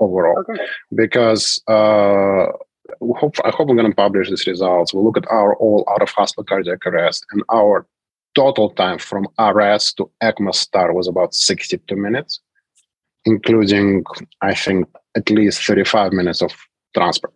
overall, 0.00 0.38
okay. 0.40 0.64
because 0.94 1.62
uh, 1.68 2.46
hope, 3.18 3.36
I 3.44 3.50
hope 3.50 3.68
we're 3.68 3.76
going 3.76 3.90
to 3.90 3.96
publish 3.96 4.28
these 4.28 4.46
results. 4.46 4.92
We'll 4.94 5.04
look 5.04 5.16
at 5.16 5.30
our 5.30 5.56
all 5.56 5.84
out 5.90 6.02
of 6.02 6.10
hospital 6.10 6.44
cardiac 6.44 6.86
arrest, 6.86 7.24
and 7.32 7.42
our 7.52 7.86
total 8.34 8.70
time 8.70 8.98
from 8.98 9.28
arrest 9.38 9.98
to 9.98 10.10
ECMO 10.22 10.54
start 10.54 10.94
was 10.94 11.08
about 11.08 11.34
62 11.34 11.94
minutes, 11.96 12.40
including, 13.24 14.04
I 14.40 14.54
think, 14.54 14.88
at 15.16 15.30
least 15.30 15.62
35 15.64 16.12
minutes 16.12 16.42
of 16.42 16.52
transport. 16.94 17.34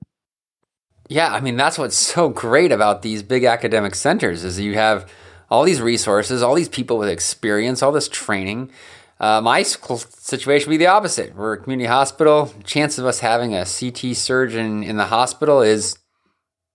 Yeah, 1.08 1.32
I 1.32 1.40
mean 1.40 1.56
that's 1.56 1.78
what's 1.78 1.96
so 1.96 2.28
great 2.28 2.72
about 2.72 3.02
these 3.02 3.22
big 3.22 3.44
academic 3.44 3.94
centers 3.94 4.42
is 4.42 4.58
you 4.58 4.74
have 4.74 5.10
all 5.48 5.62
these 5.62 5.80
resources, 5.80 6.42
all 6.42 6.54
these 6.54 6.68
people 6.68 6.98
with 6.98 7.08
experience, 7.08 7.82
all 7.82 7.92
this 7.92 8.08
training. 8.08 8.70
Uh, 9.18 9.40
my 9.40 9.62
situation 9.62 10.68
would 10.68 10.74
be 10.74 10.84
the 10.84 10.86
opposite. 10.86 11.34
We're 11.34 11.54
a 11.54 11.62
community 11.62 11.88
hospital. 11.88 12.52
Chance 12.64 12.98
of 12.98 13.06
us 13.06 13.20
having 13.20 13.54
a 13.54 13.64
CT 13.64 14.14
surgeon 14.14 14.82
in 14.82 14.96
the 14.96 15.06
hospital 15.06 15.62
is 15.62 15.98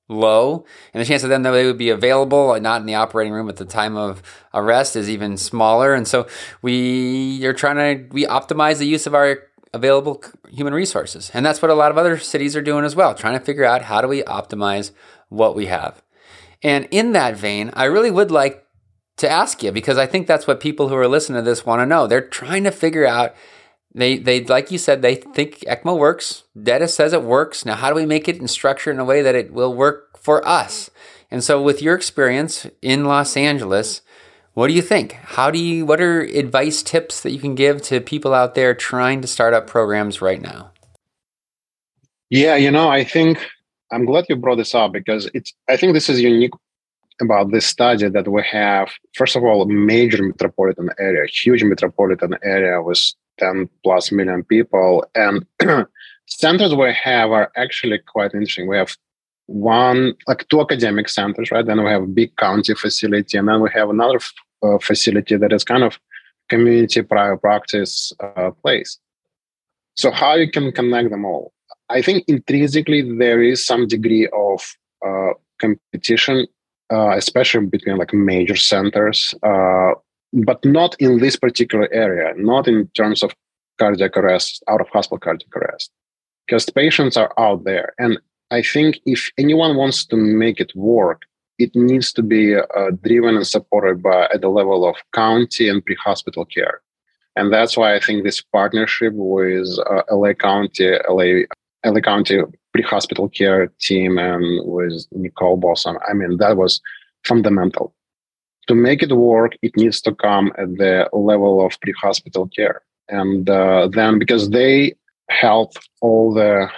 low, 0.10 0.66
and 0.94 1.02
the 1.02 1.06
chance 1.06 1.24
of 1.24 1.30
them 1.30 1.44
that 1.44 1.52
they 1.52 1.66
would 1.66 1.78
be 1.78 1.90
available, 1.90 2.60
not 2.60 2.82
in 2.82 2.88
the 2.88 2.96
operating 2.96 3.34
room 3.34 3.48
at 3.48 3.56
the 3.58 3.66
time 3.66 3.96
of 3.96 4.22
arrest, 4.54 4.96
is 4.96 5.10
even 5.10 5.38
smaller. 5.38 5.94
And 5.94 6.08
so 6.08 6.28
we 6.62 7.46
are 7.46 7.54
trying 7.54 7.76
to 7.76 8.14
we 8.14 8.26
optimize 8.26 8.80
the 8.80 8.88
use 8.88 9.08
of 9.08 9.16
our 9.16 9.44
available 9.74 10.24
human 10.50 10.74
resources, 10.74 11.32
and 11.34 11.46
that's 11.46 11.62
what 11.62 11.72
a 11.72 11.76
lot 11.76 11.92
of 11.92 11.98
other 11.98 12.18
cities 12.18 12.56
are 12.56 12.62
doing 12.62 12.86
as 12.86 12.96
well, 12.96 13.14
trying 13.14 13.38
to 13.38 13.46
figure 13.46 13.66
out 13.66 13.84
how 13.84 14.02
do 14.02 14.08
we 14.08 14.24
optimize 14.24 14.92
what 15.30 15.56
we 15.56 15.68
have. 15.68 16.04
And 16.64 16.88
in 16.92 17.14
that 17.14 17.38
vein, 17.38 17.72
I 17.74 17.86
really 17.86 18.12
would 18.12 18.32
like 18.32 18.66
to 19.22 19.30
ask 19.30 19.64
you 19.64 19.72
because 19.72 19.98
I 19.98 20.06
think 20.06 20.28
that's 20.28 20.48
what 20.48 20.60
people 20.60 20.90
who 20.90 20.96
are 20.96 21.08
listening 21.08 21.38
to 21.38 21.50
this 21.50 21.66
want 21.66 21.82
to 21.82 21.86
know. 21.86 22.06
They're 22.06 22.22
trying 22.22 22.64
to 22.66 22.72
figure 22.72 23.06
out 23.06 23.36
they, 23.94 24.18
they, 24.18 24.44
like 24.44 24.72
you 24.72 24.78
said, 24.78 25.02
they 25.02 25.16
think 25.16 25.60
ECMO 25.62 25.98
works. 25.98 26.44
DETA 26.62 26.88
says 26.88 27.14
it 27.14 27.24
works. 27.24 27.66
Now, 27.66 27.76
how 27.76 27.90
do 27.90 27.96
we 27.96 28.06
make 28.06 28.28
it 28.28 28.40
and 28.40 28.50
structure 28.50 28.92
in 28.92 29.00
a 29.00 29.06
way 29.06 29.22
that 29.22 29.36
it 29.36 29.52
will 29.52 29.74
work 29.74 30.18
for 30.18 30.48
us? 30.48 30.90
And 31.30 31.44
so, 31.44 31.62
with 31.62 31.82
your 31.82 31.96
experience 31.96 32.68
in 32.82 33.06
Los 33.06 33.36
Angeles, 33.36 34.02
what 34.54 34.68
do 34.68 34.74
you 34.74 34.82
think? 34.82 35.14
How 35.14 35.52
do 35.52 35.60
you? 35.60 35.86
What 35.86 36.02
are 36.02 36.22
advice 36.22 36.84
tips 36.84 37.22
that 37.22 37.32
you 37.32 37.40
can 37.40 37.56
give 37.56 37.82
to 37.84 38.02
people 38.02 38.34
out 38.34 38.56
there 38.56 38.74
trying 38.74 39.22
to 39.22 39.28
start 39.28 39.54
up 39.54 39.68
programs 39.68 40.22
right 40.22 40.42
now? 40.42 40.72
Yeah, 42.30 42.56
you 42.56 42.72
know, 42.72 42.90
I 42.90 43.04
think 43.04 43.46
I'm 43.92 44.06
glad 44.06 44.26
you 44.30 44.36
brought 44.36 44.58
this 44.58 44.76
up 44.76 44.92
because 44.92 45.30
it's. 45.34 45.54
I 45.70 45.78
think 45.78 45.94
this 45.94 46.10
is 46.10 46.22
unique 46.22 46.52
about 47.22 47.52
this 47.52 47.66
study 47.66 48.10
that 48.10 48.28
we 48.28 48.44
have. 48.44 48.90
First 49.16 49.36
of 49.36 49.44
all, 49.44 49.62
a 49.62 49.68
major 49.68 50.24
metropolitan 50.24 50.90
area, 51.00 51.26
huge 51.28 51.64
metropolitan 51.64 52.36
area 52.44 52.82
with 52.82 53.02
10 53.40 53.70
plus 53.84 54.12
million 54.12 54.44
people. 54.44 55.06
And 55.16 55.46
centers 56.28 56.76
we 56.76 56.94
have 56.94 57.32
are 57.32 57.52
actually 57.56 58.00
quite 58.00 58.34
interesting. 58.34 58.68
We 58.68 58.78
have 58.78 58.96
one, 59.48 60.14
like 60.28 60.48
two 60.50 60.62
academic 60.62 61.10
centers, 61.10 61.52
right? 61.52 61.66
Then 61.66 61.84
we 61.84 61.90
have 61.90 62.04
a 62.04 62.08
big 62.08 62.36
county 62.38 62.74
facility, 62.74 63.38
and 63.38 63.48
then 63.48 63.62
we 63.62 63.70
have 63.74 63.90
another 63.90 64.20
uh, 64.64 64.78
facility 64.80 65.36
that 65.38 65.52
is 65.52 65.64
kind 65.64 65.84
of 65.84 66.00
community 66.50 67.02
prior 67.02 67.38
practice 67.38 68.14
uh, 68.20 68.52
place. 68.62 69.00
So 69.96 70.12
how 70.12 70.36
you 70.36 70.50
can 70.50 70.72
connect 70.72 71.10
them 71.10 71.26
all? 71.26 71.54
I 71.90 72.02
think 72.02 72.24
intrinsically 72.28 73.02
there 73.18 73.42
is 73.42 73.66
some 73.66 73.88
degree 73.88 74.28
of 74.34 74.62
uh, 75.06 75.34
competition, 75.60 76.48
uh, 76.92 77.16
especially 77.16 77.66
between 77.66 77.98
like 77.98 78.14
major 78.14 78.56
centers. 78.56 79.34
Uh, 79.44 79.94
but 80.34 80.64
not 80.64 80.96
in 81.00 81.20
this 81.20 81.36
particular 81.36 81.90
area, 81.92 82.34
not 82.38 82.68
in 82.68 82.88
terms 82.96 83.22
of 83.24 83.36
cardiac 83.78 84.16
arrest, 84.16 84.64
out 84.70 84.82
of 84.82 84.88
hospital 84.90 85.20
cardiac 85.20 85.54
arrest, 85.56 85.92
because 86.46 86.70
patients 86.70 87.18
are 87.18 87.34
out 87.38 87.64
there. 87.64 87.94
And 87.98 88.18
I 88.50 88.62
think 88.62 89.00
if 89.06 89.30
anyone 89.38 89.76
wants 89.76 90.06
to 90.06 90.16
make 90.16 90.60
it 90.60 90.72
work, 90.76 91.24
it 91.58 91.72
needs 91.76 92.12
to 92.14 92.24
be 92.24 92.56
uh, 92.56 92.92
driven 93.04 93.36
and 93.36 93.48
supported 93.48 94.02
by 94.02 94.28
at 94.34 94.42
the 94.42 94.50
level 94.50 94.88
of 94.88 94.96
county 95.14 95.70
and 95.70 95.86
pre-hospital 95.86 96.46
care. 96.46 96.82
And 97.36 97.54
that's 97.54 97.78
why 97.78 97.96
I 97.96 98.00
think 98.00 98.24
this 98.24 98.42
partnership 98.42 99.14
with 99.16 99.68
uh, 99.90 100.04
LA 100.12 100.34
County, 100.34 100.92
LA, 101.08 101.46
LA 101.86 102.02
County 102.02 102.42
pre-hospital 102.74 103.28
care 103.30 103.68
team 103.80 104.18
and 104.18 104.44
with 104.66 105.06
Nichole 105.14 105.60
Bosson, 105.60 105.98
I 106.08 106.14
mean, 106.14 106.38
that 106.38 106.56
was 106.58 106.80
fundamental 107.26 107.94
to 108.68 108.76
make 108.76 109.04
it 109.04 109.12
work, 109.12 109.54
it 109.62 109.76
needs 109.76 110.02
to 110.02 110.16
come 110.16 110.52
at 110.58 110.78
the 110.78 111.10
level 111.14 111.66
of 111.66 111.80
pre-hospital 111.82 112.48
care. 112.56 112.82
And 113.10 113.50
uh, 113.50 113.90
then 113.92 114.20
because 114.20 114.50
they 114.50 114.96
help 115.30 115.74
all 116.02 116.34
the 116.34 116.70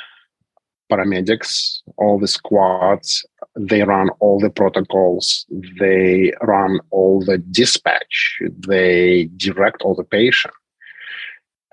paramedics, 0.91 1.81
all 1.97 2.19
the 2.19 2.27
squads, 2.27 3.25
they 3.59 3.83
run 3.83 4.09
all 4.19 4.39
the 4.39 4.49
protocols, 4.49 5.45
they 5.79 6.33
run 6.41 6.79
all 6.91 7.23
the 7.23 7.37
dispatch, 7.37 8.39
they 8.57 9.29
direct 9.37 9.81
all 9.83 9.95
the 9.95 10.03
patient. 10.03 10.53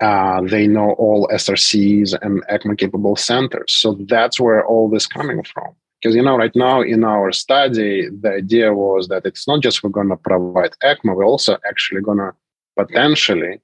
Uh, 0.01 0.41
they 0.41 0.65
know 0.65 0.93
all 0.93 1.29
SRCs 1.31 2.17
and 2.23 2.43
ECMO 2.47 2.75
capable 2.77 3.15
centers. 3.15 3.71
So 3.71 3.97
that's 4.07 4.39
where 4.39 4.65
all 4.65 4.89
this 4.89 5.05
coming 5.05 5.43
from. 5.43 5.75
Because 6.01 6.15
you 6.15 6.23
know, 6.23 6.35
right 6.35 6.55
now 6.55 6.81
in 6.81 7.03
our 7.03 7.31
study, 7.31 8.09
the 8.09 8.31
idea 8.31 8.73
was 8.73 9.07
that 9.09 9.25
it's 9.25 9.47
not 9.47 9.61
just 9.61 9.83
we're 9.83 9.91
going 9.91 10.09
to 10.09 10.17
provide 10.17 10.71
ECMO, 10.83 11.15
we're 11.15 11.25
also 11.25 11.57
actually 11.69 12.01
going 12.01 12.17
to 12.17 12.31
potentially 12.75 13.61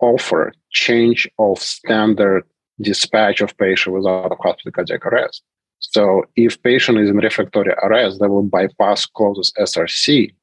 offer 0.00 0.54
change 0.70 1.28
of 1.38 1.58
standard 1.58 2.44
dispatch 2.80 3.42
of 3.42 3.54
patient 3.58 3.94
without 3.94 4.34
hospital 4.40 4.72
cardiac 4.72 5.04
arrest. 5.04 5.42
So 5.80 6.24
if 6.36 6.62
patient 6.62 6.98
is 6.98 7.10
in 7.10 7.16
refractory 7.16 7.74
arrest, 7.82 8.20
they 8.20 8.26
will 8.26 8.42
bypass 8.42 9.04
closest 9.04 9.56
SRC 9.56 10.34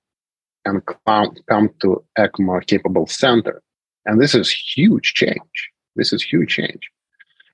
and 0.66 0.82
come, 0.86 1.36
come 1.50 1.70
to 1.82 2.04
ECMO 2.20 2.66
capable 2.68 3.08
center. 3.08 3.64
And 4.08 4.22
this 4.22 4.34
is 4.34 4.50
huge 4.50 5.14
change 5.14 5.70
This 5.96 6.14
is 6.14 6.24
huge 6.24 6.50
change. 6.50 6.90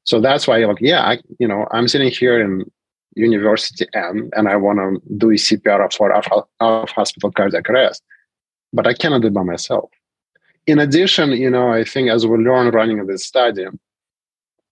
So 0.05 0.21
that's 0.21 0.47
why, 0.47 0.63
like, 0.65 0.79
yeah, 0.79 1.01
I, 1.01 1.19
you 1.39 1.47
know, 1.47 1.65
I'm 1.71 1.87
sitting 1.87 2.11
here 2.11 2.39
in 2.39 2.63
University 3.15 3.85
M 3.93 4.29
and 4.35 4.47
I 4.47 4.55
want 4.55 4.79
to 4.79 5.01
do 5.17 5.27
CPR 5.27 5.91
for 5.93 6.13
out 6.13 6.47
of 6.59 6.89
hospital 6.89 7.31
cardiac 7.31 7.69
arrest, 7.69 8.03
but 8.71 8.85
I 8.85 8.93
cannot 8.93 9.21
do 9.21 9.27
it 9.27 9.33
by 9.33 9.43
myself. 9.43 9.89
In 10.67 10.79
addition, 10.79 11.31
you 11.31 11.49
know, 11.49 11.69
I 11.71 11.83
think 11.83 12.09
as 12.09 12.25
we 12.27 12.37
learn 12.37 12.69
running 12.71 13.05
this 13.05 13.25
study, 13.25 13.65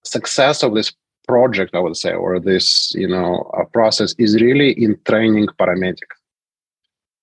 success 0.03 0.63
of 0.63 0.75
this 0.75 0.93
project, 1.27 1.75
I 1.75 1.79
would 1.79 1.97
say, 1.97 2.13
or 2.13 2.39
this, 2.39 2.93
you 2.93 3.07
know, 3.07 3.49
process 3.73 4.13
is 4.17 4.41
really 4.41 4.71
in 4.71 4.99
training 5.05 5.47
paramedics 5.59 6.20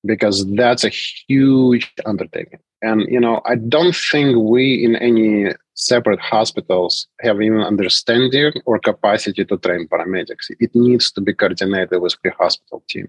because 0.09 0.37
that's 0.57 0.85
a 0.85 0.89
huge 0.89 1.93
undertaking. 2.07 2.61
And 2.83 3.03
you 3.09 3.21
know, 3.21 3.41
I 3.45 3.55
don't 3.55 3.95
think 3.95 4.37
we 4.53 4.85
in 4.85 4.97
any 4.97 5.53
separate 5.75 6.21
hospitals 6.21 7.07
have 7.21 7.41
even 7.41 7.61
understanding 7.61 8.53
or 8.67 8.79
capacity 8.79 9.45
to 9.45 9.57
train 9.59 9.87
paramedics. 9.93 10.47
It 10.65 10.71
needs 10.75 11.13
to 11.13 11.21
be 11.21 11.33
coordinated 11.35 12.01
with 12.01 12.21
pre-hospital 12.21 12.83
team. 12.89 13.09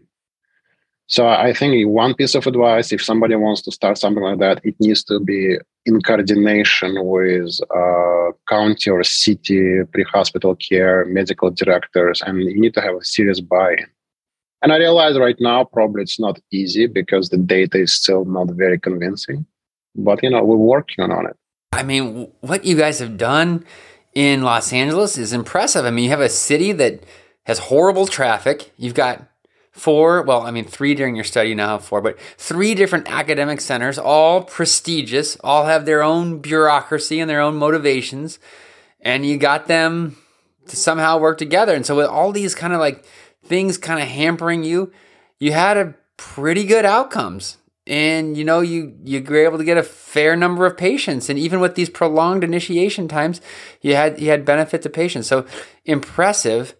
So 1.07 1.27
I 1.27 1.53
think 1.53 1.73
one 1.87 2.13
piece 2.13 2.35
of 2.35 2.45
advice, 2.45 2.91
if 2.91 3.03
somebody 3.03 3.35
wants 3.35 3.63
to 3.63 3.71
start 3.71 3.97
something 3.97 4.21
like 4.21 4.37
that, 4.39 4.61
it 4.63 4.75
needs 4.79 5.03
to 5.05 5.19
be 5.19 5.57
in 5.87 6.01
coordination 6.01 6.91
with 7.03 7.59
uh, 7.75 8.31
county 8.47 8.91
or 8.91 9.03
city 9.03 9.81
pre-hospital 9.91 10.55
care, 10.55 11.05
medical 11.05 11.49
directors, 11.49 12.21
and 12.21 12.43
you 12.43 12.61
need 12.61 12.75
to 12.75 12.81
have 12.81 12.95
a 12.95 13.03
serious 13.03 13.39
buy-in. 13.39 13.87
And 14.61 14.73
I 14.73 14.77
realize 14.77 15.17
right 15.17 15.37
now 15.39 15.63
probably 15.63 16.01
it's 16.01 16.19
not 16.19 16.39
easy 16.51 16.87
because 16.87 17.29
the 17.29 17.37
data 17.37 17.77
is 17.77 17.93
still 17.93 18.25
not 18.25 18.47
very 18.51 18.79
convincing. 18.79 19.45
But 19.95 20.21
you 20.21 20.29
know, 20.29 20.43
we're 20.43 20.57
working 20.57 21.11
on 21.11 21.25
it. 21.25 21.35
I 21.71 21.83
mean, 21.83 22.31
what 22.41 22.65
you 22.65 22.75
guys 22.75 22.99
have 22.99 23.17
done 23.17 23.65
in 24.13 24.41
Los 24.41 24.73
Angeles 24.73 25.17
is 25.17 25.33
impressive. 25.33 25.85
I 25.85 25.91
mean, 25.91 26.05
you 26.05 26.09
have 26.09 26.19
a 26.19 26.29
city 26.29 26.71
that 26.73 27.03
has 27.45 27.59
horrible 27.59 28.07
traffic. 28.07 28.71
You've 28.77 28.93
got 28.93 29.27
four, 29.71 30.23
well, 30.23 30.41
I 30.41 30.51
mean, 30.51 30.65
three 30.65 30.93
during 30.93 31.15
your 31.15 31.23
study, 31.23 31.55
now 31.55 31.77
have 31.77 31.85
four, 31.85 32.01
but 32.01 32.19
three 32.37 32.75
different 32.75 33.09
academic 33.09 33.61
centers, 33.61 33.97
all 33.97 34.43
prestigious, 34.43 35.37
all 35.43 35.65
have 35.65 35.85
their 35.85 36.03
own 36.03 36.39
bureaucracy 36.39 37.19
and 37.19 37.29
their 37.29 37.41
own 37.41 37.55
motivations. 37.55 38.39
And 39.01 39.25
you 39.25 39.37
got 39.37 39.67
them 39.67 40.17
to 40.67 40.75
somehow 40.75 41.17
work 41.17 41.37
together. 41.37 41.73
And 41.73 41.85
so, 41.85 41.95
with 41.95 42.07
all 42.07 42.31
these 42.31 42.53
kind 42.53 42.73
of 42.73 42.79
like 42.79 43.05
things 43.49 43.77
kind 43.77 44.01
of 44.01 44.07
hampering 44.07 44.63
you, 44.63 44.93
you 45.39 45.51
had 45.51 45.75
a 45.75 45.95
pretty 46.15 46.65
good 46.65 46.85
outcomes. 46.85 47.57
And 47.87 48.37
you 48.37 48.45
know, 48.45 48.59
you 48.59 48.95
you 49.03 49.23
were 49.23 49.43
able 49.43 49.57
to 49.57 49.63
get 49.63 49.77
a 49.77 49.83
fair 49.83 50.35
number 50.35 50.67
of 50.67 50.77
patients, 50.77 51.27
and 51.27 51.39
even 51.39 51.59
with 51.59 51.73
these 51.73 51.89
prolonged 51.89 52.43
initiation 52.43 53.07
times, 53.07 53.41
you 53.81 53.95
had 53.95 54.21
you 54.21 54.29
had 54.29 54.45
benefit 54.45 54.83
to 54.83 54.89
patients. 54.89 55.27
So 55.27 55.47
impressive. 55.85 56.75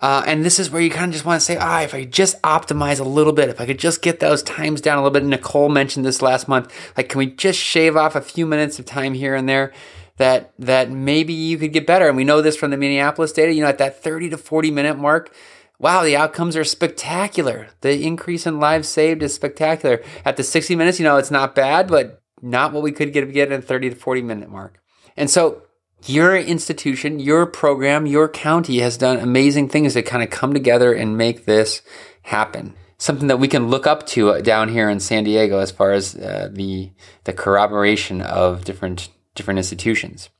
Uh, 0.00 0.22
and 0.26 0.44
this 0.44 0.60
is 0.60 0.70
where 0.70 0.80
you 0.80 0.90
kind 0.90 1.06
of 1.06 1.12
just 1.12 1.24
want 1.24 1.40
to 1.40 1.44
say, 1.44 1.56
ah, 1.60 1.82
if 1.82 1.92
I 1.92 2.04
just 2.04 2.40
optimize 2.42 3.00
a 3.00 3.04
little 3.04 3.32
bit, 3.32 3.48
if 3.48 3.60
I 3.60 3.66
could 3.66 3.80
just 3.80 4.00
get 4.00 4.20
those 4.20 4.44
times 4.44 4.80
down 4.80 4.96
a 4.96 5.02
little 5.02 5.10
bit. 5.10 5.24
Nichole 5.24 5.72
mentioned 5.72 6.06
this 6.06 6.22
last 6.22 6.46
month. 6.46 6.72
Like, 6.96 7.08
can 7.08 7.18
we 7.18 7.26
just 7.26 7.58
shave 7.58 7.96
off 7.96 8.14
a 8.14 8.20
few 8.20 8.46
minutes 8.46 8.78
of 8.78 8.86
time 8.86 9.14
here 9.14 9.34
and 9.34 9.48
there? 9.48 9.72
That 10.16 10.52
that 10.58 10.90
maybe 10.90 11.32
you 11.32 11.58
could 11.58 11.72
get 11.72 11.86
better. 11.86 12.08
And 12.08 12.16
we 12.16 12.24
know 12.24 12.40
this 12.40 12.56
from 12.56 12.70
the 12.70 12.76
Minneapolis 12.76 13.32
data. 13.32 13.52
You 13.52 13.62
know, 13.62 13.68
at 13.68 13.78
that 13.78 14.02
30 14.02 14.30
to 14.30 14.38
40 14.38 14.70
minute 14.70 14.98
mark, 14.98 15.34
wow, 15.78 16.02
the 16.02 16.16
outcomes 16.16 16.56
are 16.56 16.64
spectacular. 16.64 17.68
The 17.80 18.02
increase 18.04 18.46
in 18.46 18.60
lives 18.60 18.88
saved 18.88 19.22
is 19.22 19.34
spectacular. 19.34 20.02
At 20.24 20.36
the 20.36 20.42
60 20.42 20.74
minutes, 20.76 20.98
you 20.98 21.04
know, 21.04 21.16
it's 21.16 21.30
not 21.30 21.54
bad, 21.54 21.88
but 21.88 22.22
not 22.42 22.72
what 22.72 22.82
we 22.82 22.92
could 22.92 23.12
get, 23.12 23.32
get 23.32 23.52
in 23.52 23.62
30 23.62 23.90
to 23.90 23.96
40 23.96 24.22
minute 24.22 24.50
mark. 24.50 24.80
And 25.16 25.30
so 25.30 25.62
your 26.06 26.36
institution, 26.36 27.18
your 27.18 27.46
program, 27.46 28.06
your 28.06 28.28
county 28.28 28.78
has 28.80 28.96
done 28.96 29.18
amazing 29.18 29.68
things 29.68 29.94
to 29.94 30.02
kind 30.02 30.22
of 30.22 30.30
come 30.30 30.52
together 30.52 30.92
and 30.92 31.16
make 31.16 31.44
this 31.44 31.82
happen. 32.22 32.74
Something 32.98 33.28
that 33.28 33.38
we 33.38 33.48
can 33.48 33.68
look 33.68 33.86
up 33.86 34.06
to 34.08 34.40
down 34.42 34.68
here 34.68 34.90
in 34.90 35.00
San 35.00 35.24
Diego 35.24 35.58
as 35.58 35.70
far 35.70 35.92
as 35.92 36.16
uh, 36.16 36.50
the 36.52 36.90
the 37.24 37.32
corroboration 37.32 38.20
of 38.20 38.64
different 38.64 39.08
different 39.36 39.58
institutions. 39.58 40.30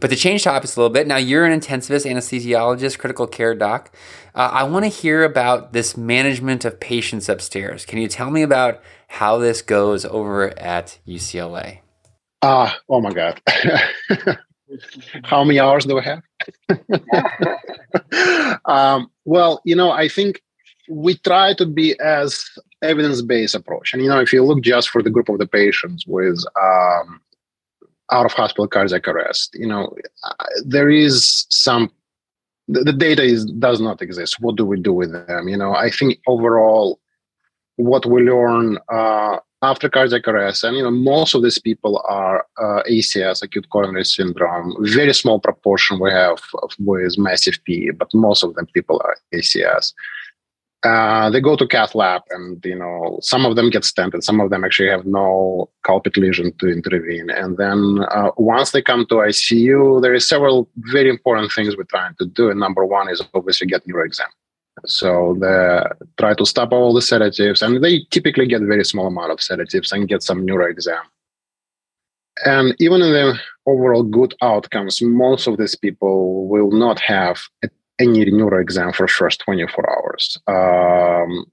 But 0.00 0.10
to 0.10 0.16
change 0.16 0.44
topics 0.44 0.76
a 0.76 0.80
little 0.80 0.92
bit, 0.92 1.06
now 1.06 1.16
you're 1.16 1.44
an 1.44 1.58
intensivist, 1.58 2.10
anesthesiologist, 2.10 2.98
critical 2.98 3.26
care 3.26 3.54
doc. 3.54 3.94
Uh, 4.34 4.50
I 4.52 4.64
want 4.64 4.84
to 4.84 4.88
hear 4.88 5.24
about 5.24 5.72
this 5.72 5.96
management 5.96 6.64
of 6.64 6.78
patients 6.80 7.28
upstairs. 7.28 7.84
Can 7.84 7.98
you 7.98 8.08
tell 8.08 8.30
me 8.30 8.42
about 8.42 8.82
how 9.08 9.38
this 9.38 9.62
goes 9.62 10.04
over 10.04 10.58
at 10.58 10.98
UCLA? 11.06 11.80
Ah, 12.42 12.74
uh, 12.74 12.78
oh 12.88 13.00
my 13.00 13.12
God. 13.12 13.40
how 15.24 15.42
many 15.44 15.58
hours 15.58 15.84
do 15.84 15.96
we 15.96 16.02
have? 16.02 16.22
um, 18.64 19.10
well, 19.24 19.60
you 19.64 19.74
know, 19.74 19.90
I 19.90 20.08
think 20.08 20.42
we 20.88 21.16
try 21.16 21.54
to 21.54 21.66
be 21.66 21.98
as 22.00 22.44
evidence-based 22.82 23.54
approach. 23.54 23.92
And, 23.92 24.02
you 24.02 24.08
know, 24.08 24.20
if 24.20 24.32
you 24.32 24.44
look 24.44 24.62
just 24.62 24.90
for 24.90 25.02
the 25.02 25.10
group 25.10 25.28
of 25.28 25.38
the 25.38 25.46
patients 25.46 26.04
with 26.06 26.44
um, 26.60 27.20
out 28.10 28.26
of 28.26 28.32
hospital 28.32 28.66
cardiac 28.66 29.06
arrest. 29.08 29.54
You 29.54 29.66
know, 29.66 29.94
there 30.64 30.90
is 30.90 31.46
some 31.50 31.90
the, 32.68 32.92
data 32.92 33.22
is 33.22 33.46
does 33.46 33.80
not 33.80 34.02
exist. 34.02 34.40
What 34.40 34.56
do 34.56 34.64
we 34.64 34.80
do 34.80 34.92
with 34.92 35.12
them? 35.12 35.48
You 35.48 35.56
know, 35.56 35.74
I 35.74 35.90
think 35.90 36.18
overall, 36.26 37.00
what 37.76 38.06
we 38.06 38.22
learn 38.22 38.78
uh, 38.92 39.38
after 39.62 39.88
cardiac 39.88 40.28
arrest, 40.28 40.64
and 40.64 40.76
you 40.76 40.82
know, 40.82 40.90
most 40.90 41.34
of 41.34 41.42
these 41.42 41.58
people 41.58 42.02
are 42.08 42.46
uh, 42.58 42.82
ACS, 42.88 43.42
acute 43.42 43.68
coronary 43.70 44.04
syndrome. 44.04 44.76
Very 44.80 45.14
small 45.14 45.40
proportion 45.40 45.98
we 45.98 46.10
have 46.10 46.40
with 46.78 47.18
massive 47.18 47.58
PE, 47.64 47.90
but 47.90 48.12
most 48.14 48.42
of 48.42 48.54
them 48.54 48.66
people 48.74 49.00
are 49.04 49.16
ACS 49.34 49.92
uh, 50.84 51.28
they 51.30 51.40
go 51.40 51.56
to 51.56 51.66
cath 51.66 51.94
lab 51.94 52.22
and 52.30 52.64
you 52.64 52.76
know 52.76 53.18
some 53.20 53.44
of 53.44 53.56
them 53.56 53.68
get 53.68 53.82
stented 53.82 54.22
some 54.22 54.40
of 54.40 54.50
them 54.50 54.64
actually 54.64 54.88
have 54.88 55.04
no 55.04 55.68
culprit 55.84 56.16
lesion 56.16 56.52
to 56.58 56.68
intervene. 56.68 57.30
And 57.30 57.56
then 57.56 58.04
uh, 58.10 58.30
once 58.36 58.70
they 58.70 58.82
come 58.82 59.04
to 59.06 59.16
icu 59.16 60.00
there 60.00 60.14
is 60.14 60.28
several 60.28 60.68
very 60.76 61.10
important 61.10 61.50
things 61.52 61.76
we're 61.76 61.84
trying 61.84 62.14
to 62.20 62.26
do. 62.26 62.50
And 62.50 62.60
number 62.60 62.84
one 62.84 63.08
is 63.08 63.22
obviously 63.34 63.66
get 63.66 63.86
neuro 63.86 64.04
exam. 64.04 64.28
So 64.86 65.36
they 65.40 65.82
try 66.16 66.34
to 66.34 66.46
stop 66.46 66.72
all 66.72 66.94
the 66.94 67.02
sedatives 67.02 67.60
and 67.62 67.82
they 67.82 68.02
typically 68.10 68.46
get 68.46 68.62
very 68.62 68.84
small 68.84 69.08
amount 69.08 69.32
of 69.32 69.42
sedatives 69.42 69.90
and 69.90 70.06
get 70.06 70.22
some 70.22 70.44
neuro 70.44 70.70
exam. 70.70 71.02
And 72.44 72.76
even 72.78 73.02
in 73.02 73.12
the 73.12 73.36
overall 73.66 74.04
good 74.04 74.34
outcomes 74.42 75.02
most 75.02 75.48
of 75.48 75.56
these 75.56 75.74
people 75.74 76.46
will 76.46 76.70
not 76.70 77.00
have 77.00 77.40
a 77.64 77.68
any 77.98 78.24
neuro 78.30 78.60
exam 78.60 78.92
for 78.92 79.08
first 79.08 79.40
24 79.40 79.90
hours. 79.90 80.38
Um, 80.46 81.46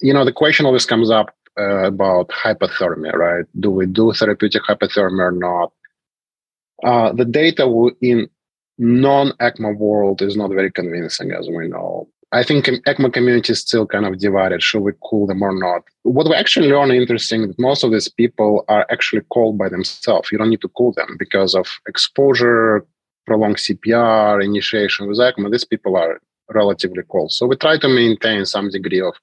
you 0.00 0.12
know, 0.12 0.24
the 0.24 0.32
question 0.32 0.66
always 0.66 0.86
comes 0.86 1.10
up 1.10 1.34
uh, 1.58 1.84
about 1.84 2.28
hypothermia, 2.28 3.12
right? 3.14 3.44
Do 3.58 3.70
we 3.70 3.86
do 3.86 4.12
therapeutic 4.12 4.62
hypothermia 4.62 5.20
or 5.20 5.32
not? 5.32 5.72
Uh, 6.84 7.12
the 7.12 7.24
data 7.24 7.66
in 8.00 8.28
non-ECMO 8.78 9.76
world 9.76 10.22
is 10.22 10.36
not 10.36 10.50
very 10.50 10.70
convincing, 10.70 11.32
as 11.32 11.48
we 11.48 11.68
know. 11.68 12.08
I 12.30 12.42
think 12.42 12.66
ECMO 12.66 13.12
community 13.12 13.52
is 13.52 13.60
still 13.60 13.86
kind 13.86 14.04
of 14.04 14.18
divided. 14.18 14.62
Should 14.62 14.82
we 14.82 14.92
cool 15.02 15.26
them 15.26 15.42
or 15.42 15.54
not? 15.54 15.82
What 16.02 16.28
we 16.28 16.34
actually 16.34 16.68
learn 16.68 16.90
interesting 16.90 17.48
that 17.48 17.58
most 17.58 17.82
of 17.82 17.90
these 17.90 18.08
people 18.08 18.64
are 18.68 18.86
actually 18.90 19.22
cold 19.32 19.56
by 19.56 19.70
themselves. 19.70 20.30
You 20.30 20.38
don't 20.38 20.50
need 20.50 20.60
to 20.60 20.68
cool 20.76 20.92
them 20.92 21.16
because 21.18 21.54
of 21.54 21.66
exposure, 21.88 22.86
prolonged 23.28 23.60
CPR, 23.64 24.44
initiation 24.50 25.06
with 25.06 25.18
ECMO, 25.18 25.50
these 25.50 25.68
people 25.72 25.94
are 25.96 26.14
relatively 26.60 27.04
cold. 27.12 27.30
So 27.32 27.46
we 27.46 27.56
try 27.56 27.76
to 27.78 27.88
maintain 27.88 28.46
some 28.46 28.70
degree 28.70 29.02
of 29.08 29.14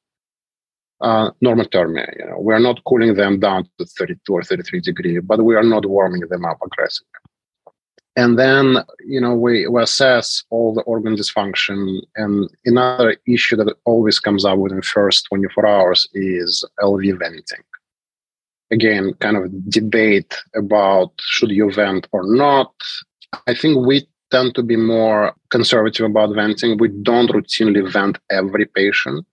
uh, 1.02 1.32
normothermia. 1.44 2.08
You 2.20 2.26
know, 2.28 2.40
we 2.40 2.54
are 2.54 2.66
not 2.70 2.84
cooling 2.88 3.16
them 3.16 3.40
down 3.40 3.68
to 3.78 3.86
32 3.86 4.34
or 4.34 4.44
33 4.44 4.80
degree, 4.82 5.20
but 5.20 5.44
we 5.44 5.56
are 5.56 5.70
not 5.76 5.86
warming 5.86 6.26
them 6.30 6.46
up 6.46 6.60
aggressively. 6.64 7.20
And 8.18 8.40
then, 8.40 8.78
you 9.06 9.20
know, 9.20 9.36
we, 9.36 9.68
we 9.68 9.82
assess 9.82 10.44
all 10.50 10.74
the 10.74 10.84
organ 10.84 11.16
dysfunction. 11.18 12.00
And 12.16 12.50
another 12.64 13.18
issue 13.28 13.58
that 13.58 13.76
always 13.84 14.20
comes 14.20 14.46
up 14.46 14.58
within 14.58 14.82
first 14.82 15.26
24 15.30 15.68
hours 15.68 16.08
is 16.14 16.64
LV 16.80 17.20
venting. 17.20 17.64
Again, 18.72 19.14
kind 19.20 19.38
of 19.38 19.70
debate 19.70 20.34
about 20.56 21.12
should 21.20 21.52
you 21.52 21.72
vent 21.72 22.08
or 22.14 22.24
not. 22.24 22.74
I 23.48 23.54
think 23.54 23.86
we 23.86 24.08
tend 24.32 24.56
to 24.56 24.64
be 24.64 24.76
more 24.76 25.34
conservative 25.52 26.06
about 26.06 26.36
venting. 26.36 26.78
We 26.78 26.90
don't 26.90 27.32
routinely 27.32 27.90
vent 27.92 28.18
every 28.30 28.66
patient. 28.66 29.26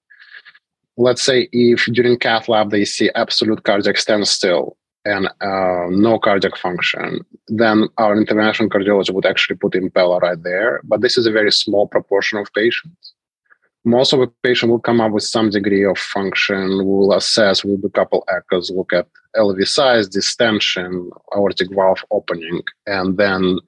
Let's 0.96 1.22
say 1.22 1.48
if 1.52 1.86
during 1.86 2.18
cath 2.18 2.48
lab 2.48 2.70
they 2.70 2.84
see 2.84 3.10
absolute 3.14 3.64
cardiac 3.64 3.96
standstill 3.96 4.76
and 5.04 5.26
uh, 5.40 5.86
no 5.88 6.18
cardiac 6.18 6.56
function, 6.56 7.20
then 7.48 7.88
our 7.98 8.14
interventional 8.14 8.68
cardiologist 8.68 9.12
would 9.14 9.26
actually 9.26 9.56
put 9.56 9.72
Impella 9.72 10.20
right 10.20 10.42
there. 10.42 10.80
But 10.84 11.00
this 11.00 11.16
is 11.18 11.26
a 11.26 11.32
very 11.32 11.50
small 11.50 11.88
proportion 11.88 12.38
of 12.38 12.52
patients. 12.54 13.14
Most 13.84 14.12
of 14.12 14.20
the 14.20 14.30
patient 14.44 14.70
will 14.70 14.78
come 14.78 15.00
up 15.00 15.10
with 15.10 15.24
some 15.24 15.50
degree 15.50 15.84
of 15.84 15.98
function. 15.98 16.86
We'll 16.86 17.12
assess, 17.14 17.64
we'll 17.64 17.78
do 17.78 17.88
a 17.88 17.90
couple 17.90 18.24
echoes, 18.28 18.70
look 18.70 18.92
at 18.92 19.08
LV 19.36 19.66
size, 19.66 20.08
distension, 20.08 21.10
aortic 21.34 21.68
valve 21.74 22.04
opening, 22.10 22.62
and 22.86 23.16
then 23.16 23.58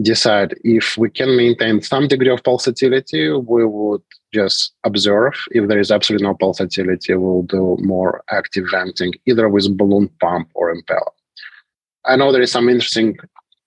decide 0.00 0.54
if 0.62 0.96
we 0.96 1.10
can 1.10 1.36
maintain 1.36 1.80
some 1.82 2.06
degree 2.06 2.30
of 2.30 2.42
pulsatility, 2.42 3.44
we 3.46 3.64
would 3.64 4.02
just 4.32 4.72
observe. 4.84 5.34
If 5.50 5.68
there 5.68 5.80
is 5.80 5.90
absolutely 5.90 6.26
no 6.26 6.34
pulsatility, 6.34 7.18
we'll 7.18 7.42
do 7.42 7.76
more 7.80 8.22
active 8.30 8.66
venting, 8.70 9.14
either 9.26 9.48
with 9.48 9.76
balloon 9.76 10.08
pump 10.20 10.50
or 10.54 10.74
Impella. 10.74 11.10
I 12.04 12.16
know 12.16 12.32
there 12.32 12.42
is 12.42 12.52
some 12.52 12.68
interesting, 12.68 13.16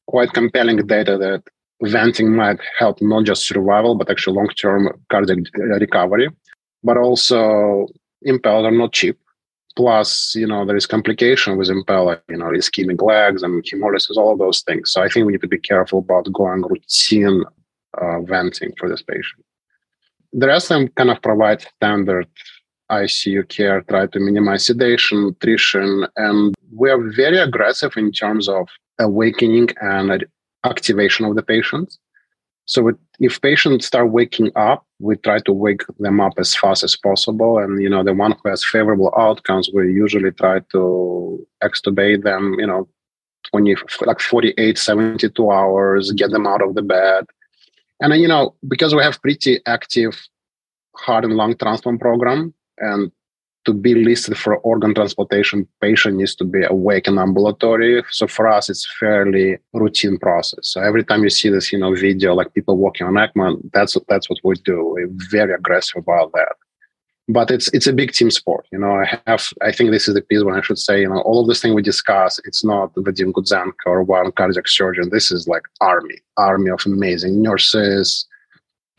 quite 0.07 0.33
compelling 0.33 0.77
data 0.87 1.17
that 1.17 1.43
venting 1.83 2.35
might 2.35 2.59
help 2.77 3.01
not 3.01 3.25
just 3.25 3.47
survival, 3.47 3.95
but 3.95 4.09
actually 4.09 4.35
long 4.35 4.49
term 4.49 4.89
cardiac 5.11 5.39
recovery. 5.53 6.29
But 6.83 6.97
also, 6.97 7.87
Impellas 8.25 8.65
are 8.65 8.71
not 8.71 8.93
cheap. 8.93 9.19
Plus, 9.75 10.35
you 10.35 10.45
know, 10.45 10.65
there 10.65 10.75
is 10.75 10.85
complication 10.85 11.57
with 11.57 11.69
Impella, 11.69 12.19
you 12.29 12.37
know, 12.37 12.47
ischemic 12.47 13.01
legs 13.01 13.41
and 13.41 13.63
hemolysis, 13.63 14.17
all 14.17 14.33
of 14.33 14.39
those 14.39 14.61
things. 14.61 14.91
So 14.91 15.01
I 15.01 15.07
think 15.07 15.25
we 15.25 15.31
need 15.31 15.41
to 15.41 15.47
be 15.47 15.59
careful 15.59 15.99
about 15.99 16.31
going 16.33 16.63
routine 16.63 17.43
uh, 18.01 18.21
venting 18.21 18.73
for 18.77 18.89
this 18.89 19.01
patient. 19.01 19.45
The 20.33 20.47
rest 20.47 20.71
of 20.71 20.79
them 20.79 20.87
kind 20.89 21.09
of 21.09 21.21
provide 21.21 21.61
standard 21.61 22.27
ICU 22.91 23.47
care, 23.47 23.81
try 23.81 24.07
to 24.07 24.19
minimize 24.19 24.65
sedation, 24.65 25.23
nutrition, 25.23 26.05
and 26.17 26.53
we 26.73 26.89
are 26.89 26.99
very 27.11 27.37
aggressive 27.37 27.93
in 27.95 28.11
terms 28.11 28.49
of 28.49 28.67
awakening 28.99 29.69
and 29.81 30.25
activation 30.65 31.25
of 31.25 31.35
the 31.35 31.43
patients. 31.43 31.99
So 32.65 32.91
if 33.19 33.41
patients 33.41 33.85
start 33.85 34.11
waking 34.11 34.51
up, 34.55 34.85
we 34.99 35.15
try 35.17 35.39
to 35.39 35.53
wake 35.53 35.81
them 35.99 36.21
up 36.21 36.33
as 36.37 36.55
fast 36.55 36.83
as 36.83 36.95
possible. 36.95 37.57
And 37.57 37.81
you 37.81 37.89
know, 37.89 38.03
the 38.03 38.13
one 38.13 38.31
who 38.31 38.49
has 38.49 38.63
favorable 38.63 39.13
outcomes, 39.17 39.69
we 39.73 39.91
usually 39.91 40.31
try 40.31 40.59
to 40.71 41.47
extubate 41.63 42.23
them. 42.23 42.55
You 42.59 42.67
know, 42.67 42.87
20 43.51 43.75
like 44.05 44.19
48, 44.19 44.77
72 44.77 45.51
hours, 45.51 46.11
get 46.11 46.31
them 46.31 46.47
out 46.47 46.61
of 46.61 46.75
the 46.75 46.81
bed. 46.81 47.25
And 47.99 48.13
you 48.21 48.27
know, 48.27 48.55
because 48.67 48.95
we 48.95 49.03
have 49.03 49.21
pretty 49.21 49.59
active 49.65 50.21
heart 50.95 51.25
and 51.25 51.35
lung 51.35 51.55
transplant 51.57 51.99
program, 51.99 52.53
and 52.77 53.11
to 53.65 53.73
be 53.73 53.93
listed 53.93 54.37
for 54.37 54.57
organ 54.57 54.93
transplantation, 54.93 55.67
patient 55.81 56.17
needs 56.17 56.35
to 56.35 56.43
be 56.43 56.63
awake 56.63 57.07
and 57.07 57.19
ambulatory. 57.19 58.03
So 58.09 58.27
for 58.27 58.47
us, 58.47 58.69
it's 58.69 58.87
fairly 58.99 59.57
routine 59.73 60.17
process. 60.17 60.69
So 60.69 60.81
every 60.81 61.03
time 61.03 61.23
you 61.23 61.29
see 61.29 61.49
this, 61.49 61.71
you 61.71 61.79
know, 61.79 61.93
video 61.93 62.33
like 62.33 62.53
people 62.53 62.77
walking 62.77 63.05
on 63.07 63.13
ECMO, 63.13 63.61
that's 63.73 63.95
that's 64.07 64.29
what 64.29 64.39
we 64.43 64.55
do. 64.55 64.93
We're 64.95 65.09
very 65.29 65.53
aggressive 65.53 65.97
about 65.97 66.31
that. 66.33 66.55
But 67.27 67.51
it's 67.51 67.71
it's 67.71 67.87
a 67.87 67.93
big 67.93 68.13
team 68.13 68.31
sport. 68.31 68.65
You 68.71 68.79
know, 68.79 68.93
I 68.93 69.19
have 69.27 69.47
I 69.61 69.71
think 69.71 69.91
this 69.91 70.07
is 70.07 70.15
the 70.15 70.21
piece 70.21 70.43
when 70.43 70.55
I 70.55 70.61
should 70.61 70.79
say, 70.79 71.01
you 71.01 71.09
know, 71.09 71.21
all 71.21 71.41
of 71.41 71.47
this 71.47 71.61
thing 71.61 71.75
we 71.75 71.83
discuss, 71.83 72.39
it's 72.45 72.63
not 72.63 72.93
Vadim 72.95 73.31
Gudzenko 73.31 73.85
or 73.85 74.03
one 74.03 74.31
cardiac 74.31 74.67
surgeon. 74.67 75.09
This 75.11 75.31
is 75.31 75.47
like 75.47 75.63
army, 75.81 76.17
army 76.37 76.71
of 76.71 76.83
amazing 76.85 77.41
nurses, 77.41 78.25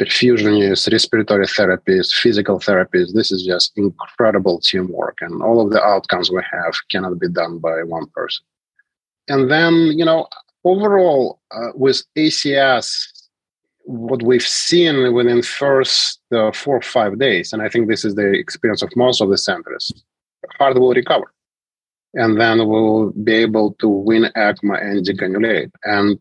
perfusionists, 0.01 0.91
respiratory 0.91 1.47
therapists, 1.47 2.13
physical 2.15 2.59
therapists. 2.59 3.13
This 3.15 3.31
is 3.31 3.45
just 3.45 3.73
incredible 3.77 4.61
teamwork, 4.61 5.19
and 5.21 5.43
all 5.43 5.61
of 5.61 5.71
the 5.71 5.83
outcomes 5.83 6.31
we 6.31 6.43
have 6.51 6.75
cannot 6.91 7.19
be 7.19 7.29
done 7.29 7.59
by 7.59 7.83
one 7.83 8.07
person. 8.15 8.45
And 9.29 9.51
then, 9.51 9.75
you 9.99 10.05
know, 10.05 10.27
overall, 10.65 11.41
uh, 11.55 11.71
with 11.75 12.03
ACS, 12.17 13.07
what 13.85 14.23
we've 14.23 14.43
seen 14.43 15.13
within 15.13 15.43
first 15.43 16.21
uh, 16.33 16.53
four 16.53 16.77
or 16.77 16.83
five 16.83 17.19
days, 17.19 17.53
and 17.53 17.63
I 17.63 17.69
think 17.69 17.89
this 17.89 18.05
is 18.05 18.15
the 18.15 18.33
experience 18.33 18.83
of 18.83 18.95
most 18.97 19.21
of 19.21 19.29
the 19.29 19.39
centers, 19.39 19.93
heart 20.59 20.79
will 20.79 20.95
recover. 20.95 21.33
And 22.15 22.41
then 22.41 22.69
we'll 22.69 23.11
be 23.11 23.35
able 23.35 23.75
to 23.81 23.89
win 23.89 24.31
ECMO 24.37 24.81
and 24.81 25.05
decannulate. 25.05 25.71
And 25.85 26.19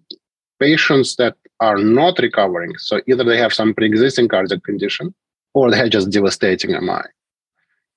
patients 0.60 1.16
that 1.18 1.36
are 1.62 1.78
not 1.78 2.18
recovering. 2.20 2.76
So 2.78 3.00
either 3.08 3.24
they 3.24 3.38
have 3.38 3.54
some 3.54 3.74
pre-existing 3.74 4.28
cardiac 4.28 4.64
condition 4.64 5.14
or 5.54 5.70
they 5.70 5.78
have 5.78 5.92
just 5.92 6.10
devastating 6.10 6.72
MI. 6.72 7.04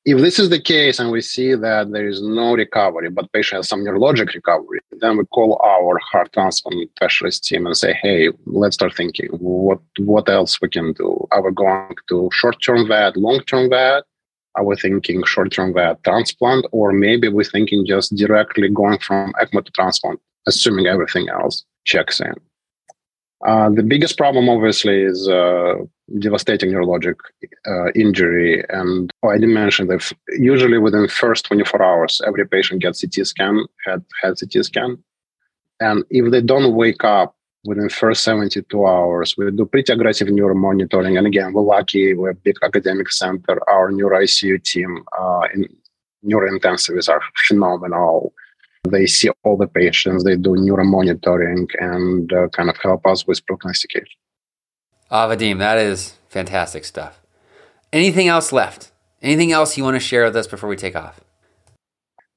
If 0.06 0.18
this 0.18 0.38
is 0.38 0.50
the 0.50 0.60
case 0.60 0.98
and 0.98 1.10
we 1.10 1.22
see 1.22 1.54
that 1.54 1.90
there 1.90 2.06
is 2.06 2.20
no 2.20 2.52
recovery, 2.52 3.08
but 3.08 3.32
patient 3.32 3.60
has 3.60 3.68
some 3.70 3.82
neurologic 3.82 4.34
recovery, 4.34 4.80
then 5.00 5.16
we 5.16 5.24
call 5.24 5.58
our 5.64 5.98
heart 5.98 6.30
transplant 6.34 6.90
specialist 6.90 7.44
team 7.44 7.64
and 7.64 7.74
say, 7.74 7.94
hey, 7.94 8.28
let's 8.44 8.74
start 8.74 8.94
thinking 8.94 9.28
what 9.38 9.80
what 9.98 10.28
else 10.28 10.60
we 10.60 10.68
can 10.68 10.92
do. 10.92 11.26
Are 11.30 11.42
we 11.42 11.52
going 11.52 11.96
to 12.10 12.28
short-term 12.34 12.86
VAD, 12.86 13.16
long-term 13.16 13.70
VAD? 13.70 14.02
Are 14.56 14.64
we 14.64 14.76
thinking 14.76 15.24
short-term 15.24 15.72
VAD 15.72 16.04
transplant? 16.04 16.66
Or 16.70 16.92
maybe 16.92 17.28
we're 17.28 17.44
thinking 17.44 17.86
just 17.86 18.14
directly 18.14 18.68
going 18.68 18.98
from 18.98 19.32
ECMO 19.40 19.64
to 19.64 19.72
transplant, 19.72 20.20
assuming 20.46 20.86
everything 20.86 21.30
else 21.30 21.64
checks 21.86 22.20
in. 22.20 22.34
Uh, 23.44 23.68
the 23.68 23.82
biggest 23.82 24.16
problem, 24.16 24.48
obviously, 24.48 25.02
is 25.02 25.28
uh, 25.28 25.74
devastating 26.18 26.70
neurologic 26.70 27.16
uh, 27.66 27.90
injury. 27.94 28.64
And 28.70 29.12
oh, 29.22 29.28
I 29.28 29.34
didn't 29.34 29.54
mention 29.54 29.86
that 29.88 30.10
usually 30.38 30.78
within 30.78 31.06
first 31.08 31.44
24 31.44 31.82
hours, 31.82 32.20
every 32.26 32.48
patient 32.48 32.80
gets 32.80 33.02
CT 33.02 33.26
scan, 33.26 33.66
head, 33.84 34.02
CT 34.22 34.64
scan. 34.64 34.96
And 35.80 36.04
if 36.08 36.30
they 36.30 36.40
don't 36.40 36.74
wake 36.74 37.04
up 37.04 37.36
within 37.64 37.90
first 37.90 38.24
72 38.24 38.86
hours, 38.86 39.34
we 39.36 39.50
do 39.50 39.66
pretty 39.66 39.92
aggressive 39.92 40.28
neuro 40.28 40.54
monitoring. 40.54 41.18
And 41.18 41.26
again, 41.26 41.52
we're 41.52 41.62
lucky, 41.62 42.14
we're 42.14 42.30
a 42.30 42.34
big 42.34 42.56
academic 42.62 43.12
center. 43.12 43.58
Our 43.68 43.90
neuro 43.90 44.20
ICU 44.20 44.62
team 44.64 45.04
uh, 45.18 45.48
in 45.52 45.68
neurointensivists 46.24 47.10
are 47.10 47.20
phenomenal 47.46 48.32
they 48.90 49.06
see 49.06 49.30
all 49.42 49.56
the 49.56 49.66
patients, 49.66 50.24
they 50.24 50.36
do 50.36 50.50
neuromonitoring, 50.50 51.66
and 51.80 52.32
uh, 52.32 52.48
kind 52.48 52.68
of 52.68 52.76
help 52.78 53.06
us 53.06 53.26
with 53.26 53.44
prognostication. 53.46 54.06
Ah, 55.10 55.28
Vadim, 55.28 55.58
that 55.58 55.78
is 55.78 56.14
fantastic 56.28 56.84
stuff. 56.84 57.20
Anything 57.92 58.28
else 58.28 58.52
left? 58.52 58.90
Anything 59.22 59.52
else 59.52 59.76
you 59.76 59.84
want 59.84 59.96
to 59.96 60.00
share 60.00 60.24
with 60.24 60.36
us 60.36 60.46
before 60.46 60.68
we 60.68 60.76
take 60.76 60.96
off? 60.96 61.20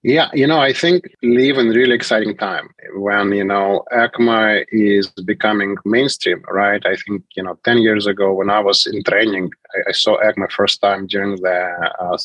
Yeah, 0.04 0.30
you 0.34 0.48
know, 0.48 0.60
I 0.60 0.74
think 0.74 1.04
live 1.24 1.58
in 1.58 1.70
really 1.70 1.96
exciting 1.96 2.38
time 2.38 2.70
when, 2.96 3.34
you 3.34 3.44
know, 3.44 3.84
ECMO 3.92 4.64
is 4.72 5.08
becoming 5.26 5.76
mainstream, 5.84 6.44
right? 6.50 6.82
I 6.86 6.96
think, 6.96 7.24
you 7.36 7.44
know, 7.44 7.60
10 7.66 7.80
years 7.80 8.06
ago 8.06 8.32
when 8.32 8.50
I 8.50 8.60
was 8.60 8.86
in 8.86 9.04
training, 9.04 9.50
I, 9.76 9.90
I 9.90 9.92
saw 9.92 10.18
ECMO 10.20 10.52
first 10.52 10.82
time 10.82 11.08
during 11.08 11.36
the 11.42 11.92
uh, 12.00 12.18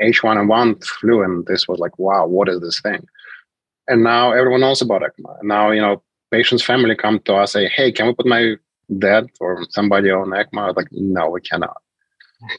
H1N1 0.00 0.84
flu, 0.84 1.22
and 1.22 1.44
this 1.46 1.68
was 1.68 1.78
like, 1.78 1.98
wow, 1.98 2.26
what 2.26 2.48
is 2.48 2.60
this 2.60 2.80
thing? 2.80 3.04
And 3.90 4.02
now 4.02 4.32
everyone 4.32 4.60
knows 4.60 4.80
about 4.80 5.02
ECMO. 5.02 5.42
Now 5.42 5.70
you 5.70 5.80
know 5.80 6.02
patient's 6.30 6.64
family 6.64 6.94
come 6.94 7.18
to 7.26 7.34
us 7.34 7.52
say, 7.52 7.68
"Hey, 7.68 7.92
can 7.92 8.06
we 8.06 8.14
put 8.14 8.26
my 8.26 8.54
dad 8.98 9.26
or 9.40 9.66
somebody 9.70 10.10
on 10.10 10.30
ECMO?" 10.30 10.76
Like, 10.76 10.88
no, 10.92 11.30
we 11.30 11.40
cannot. 11.40 11.76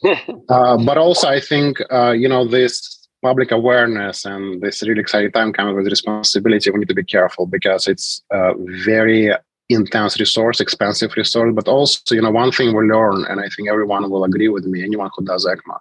uh, 0.49 0.77
but 0.85 0.97
also, 0.97 1.27
I 1.27 1.39
think 1.39 1.77
uh, 1.91 2.11
you 2.11 2.27
know 2.27 2.45
this 2.47 2.97
public 3.23 3.51
awareness 3.51 4.25
and 4.25 4.61
this 4.61 4.81
really 4.83 5.01
exciting 5.01 5.31
time 5.31 5.53
coming 5.53 5.75
with 5.75 5.87
responsibility. 5.87 6.69
We 6.69 6.79
need 6.79 6.89
to 6.89 6.95
be 6.95 7.03
careful 7.03 7.45
because 7.45 7.87
it's 7.87 8.21
a 8.31 8.53
very 8.85 9.31
intense 9.69 10.19
resource, 10.19 10.59
expensive 10.59 11.13
resource. 11.15 11.53
But 11.55 11.67
also, 11.67 12.15
you 12.15 12.21
know, 12.21 12.31
one 12.31 12.51
thing 12.51 12.75
we 12.75 12.83
learn, 12.85 13.25
and 13.29 13.39
I 13.39 13.47
think 13.55 13.69
everyone 13.69 14.09
will 14.09 14.23
agree 14.23 14.49
with 14.49 14.65
me, 14.65 14.83
anyone 14.83 15.11
who 15.15 15.23
does 15.23 15.45
ECMO, 15.45 15.77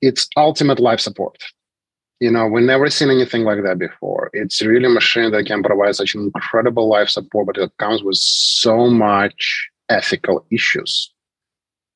it's 0.00 0.28
ultimate 0.36 0.78
life 0.78 1.00
support 1.00 1.38
you 2.20 2.30
know 2.30 2.46
we've 2.46 2.64
never 2.64 2.90
seen 2.90 3.10
anything 3.10 3.44
like 3.44 3.62
that 3.62 3.78
before. 3.78 4.30
It's 4.32 4.60
really 4.62 4.86
a 4.86 4.90
machine 4.90 5.30
that 5.32 5.46
can 5.46 5.62
provide 5.62 5.96
such 5.96 6.14
incredible 6.14 6.88
life 6.88 7.08
support 7.08 7.46
but 7.46 7.58
it 7.58 7.72
comes 7.78 8.02
with 8.02 8.16
so 8.16 8.88
much 8.88 9.68
ethical 9.88 10.44
issues 10.50 11.12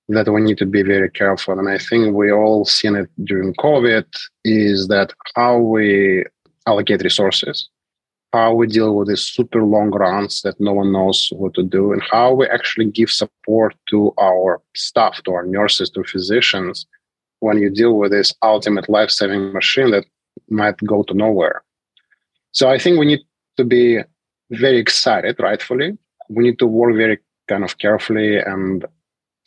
that 0.09 0.29
we 0.29 0.41
need 0.41 0.59
to 0.59 0.67
be 0.67 0.83
very 0.83 1.11
careful. 1.11 1.59
And 1.59 1.69
i 1.69 1.79
think 1.79 2.15
we 2.15 2.31
all 2.33 2.65
seen 2.65 2.97
it 2.97 3.09
during 3.25 3.55
covid 3.55 4.07
is 4.45 4.89
that 4.89 5.13
how 5.37 5.59
we 5.59 6.25
allocate 6.67 7.03
resources 7.03 7.69
how 8.33 8.55
we 8.55 8.67
deal 8.67 8.97
with 8.97 9.09
these 9.09 9.27
super 9.27 9.63
long 9.63 9.91
runs 9.91 10.41
that 10.43 10.59
no 10.59 10.73
one 10.73 10.93
knows 10.93 11.29
what 11.33 11.53
to 11.55 11.63
do 11.63 11.93
and 11.93 12.03
how 12.11 12.33
we 12.33 12.47
actually 12.47 12.87
give 12.87 13.11
support 13.11 13.75
to 13.91 14.13
our 14.19 14.61
staff 14.75 15.23
to 15.25 15.33
our 15.33 15.45
nurses 15.45 15.91
to 15.91 16.03
physicians 16.05 16.87
when 17.41 17.59
you 17.59 17.69
deal 17.69 17.99
with 17.99 18.11
this 18.13 18.35
ultimate 18.43 18.89
life-saving 18.89 19.53
machine 19.53 19.91
that 19.91 20.07
might 20.49 20.77
go 20.87 21.03
to 21.05 21.15
nowhere. 21.15 21.63
So 22.53 22.69
I 22.69 22.79
think 22.79 22.99
we 22.99 23.07
need 23.07 23.21
to 23.57 23.65
be 23.65 24.01
very 24.51 24.79
excited, 24.79 25.37
rightfully. 25.39 25.97
We 26.29 26.45
need 26.45 26.59
to 26.59 26.67
work 26.67 26.97
very 26.97 27.19
kind 27.49 27.65
of 27.65 27.79
carefully 27.79 28.39
and 28.39 28.85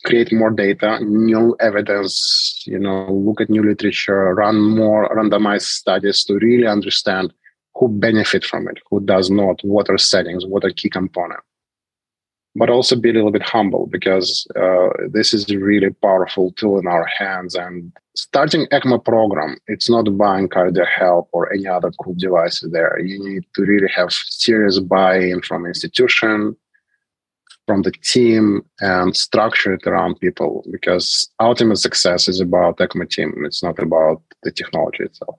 create 0.04 0.32
more 0.32 0.50
data, 0.50 1.00
new 1.02 1.56
evidence, 1.60 2.62
you 2.66 2.78
know, 2.78 3.10
look 3.10 3.40
at 3.40 3.50
new 3.50 3.62
literature, 3.62 4.34
run 4.34 4.60
more 4.60 5.08
randomized 5.08 5.62
studies 5.62 6.24
to 6.24 6.34
really 6.34 6.66
understand 6.66 7.32
who 7.74 7.88
benefit 7.88 8.44
from 8.44 8.68
it, 8.68 8.78
who 8.90 9.00
does 9.00 9.30
not, 9.30 9.60
what 9.62 9.88
are 9.90 9.98
settings, 9.98 10.46
what 10.46 10.64
are 10.64 10.70
key 10.70 10.90
components 10.90 11.42
but 12.56 12.70
also 12.70 12.96
be 12.96 13.10
a 13.10 13.12
little 13.12 13.30
bit 13.30 13.42
humble 13.42 13.86
because 13.86 14.46
uh, 14.56 14.88
this 15.10 15.34
is 15.34 15.48
a 15.50 15.58
really 15.58 15.90
powerful 15.90 16.52
tool 16.52 16.78
in 16.78 16.86
our 16.86 17.06
hands. 17.18 17.54
And 17.54 17.92
starting 18.16 18.66
ECMO 18.72 19.04
program, 19.04 19.58
it's 19.66 19.90
not 19.90 20.16
buying 20.16 20.48
Cardiohelp 20.48 21.28
or 21.32 21.52
any 21.52 21.66
other 21.66 21.90
cool 22.02 22.14
devices 22.16 22.70
there. 22.72 22.98
You 22.98 23.22
need 23.22 23.44
to 23.54 23.62
really 23.62 23.90
have 23.94 24.10
serious 24.10 24.78
buy-in 24.78 25.42
from 25.42 25.66
institution, 25.66 26.56
from 27.66 27.82
the 27.82 27.92
team 28.02 28.62
and 28.80 29.14
structure 29.14 29.74
it 29.74 29.86
around 29.86 30.18
people 30.20 30.64
because 30.72 31.30
ultimate 31.40 31.76
success 31.76 32.26
is 32.26 32.40
about 32.40 32.78
ECMO 32.78 33.08
team. 33.10 33.34
It's 33.44 33.62
not 33.62 33.78
about 33.78 34.22
the 34.44 34.50
technology 34.50 35.04
itself. 35.04 35.36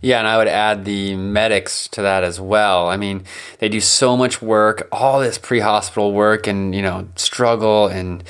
Yeah, 0.00 0.18
and 0.18 0.28
I 0.28 0.36
would 0.36 0.48
add 0.48 0.84
the 0.84 1.16
medics 1.16 1.88
to 1.88 2.02
that 2.02 2.22
as 2.22 2.40
well. 2.40 2.88
I 2.88 2.96
mean, 2.96 3.24
they 3.58 3.68
do 3.68 3.80
so 3.80 4.16
much 4.16 4.40
work, 4.40 4.86
all 4.92 5.20
this 5.20 5.38
pre-hospital 5.38 6.12
work, 6.12 6.46
and 6.46 6.74
you 6.74 6.82
know, 6.82 7.08
struggle 7.16 7.88
and 7.88 8.22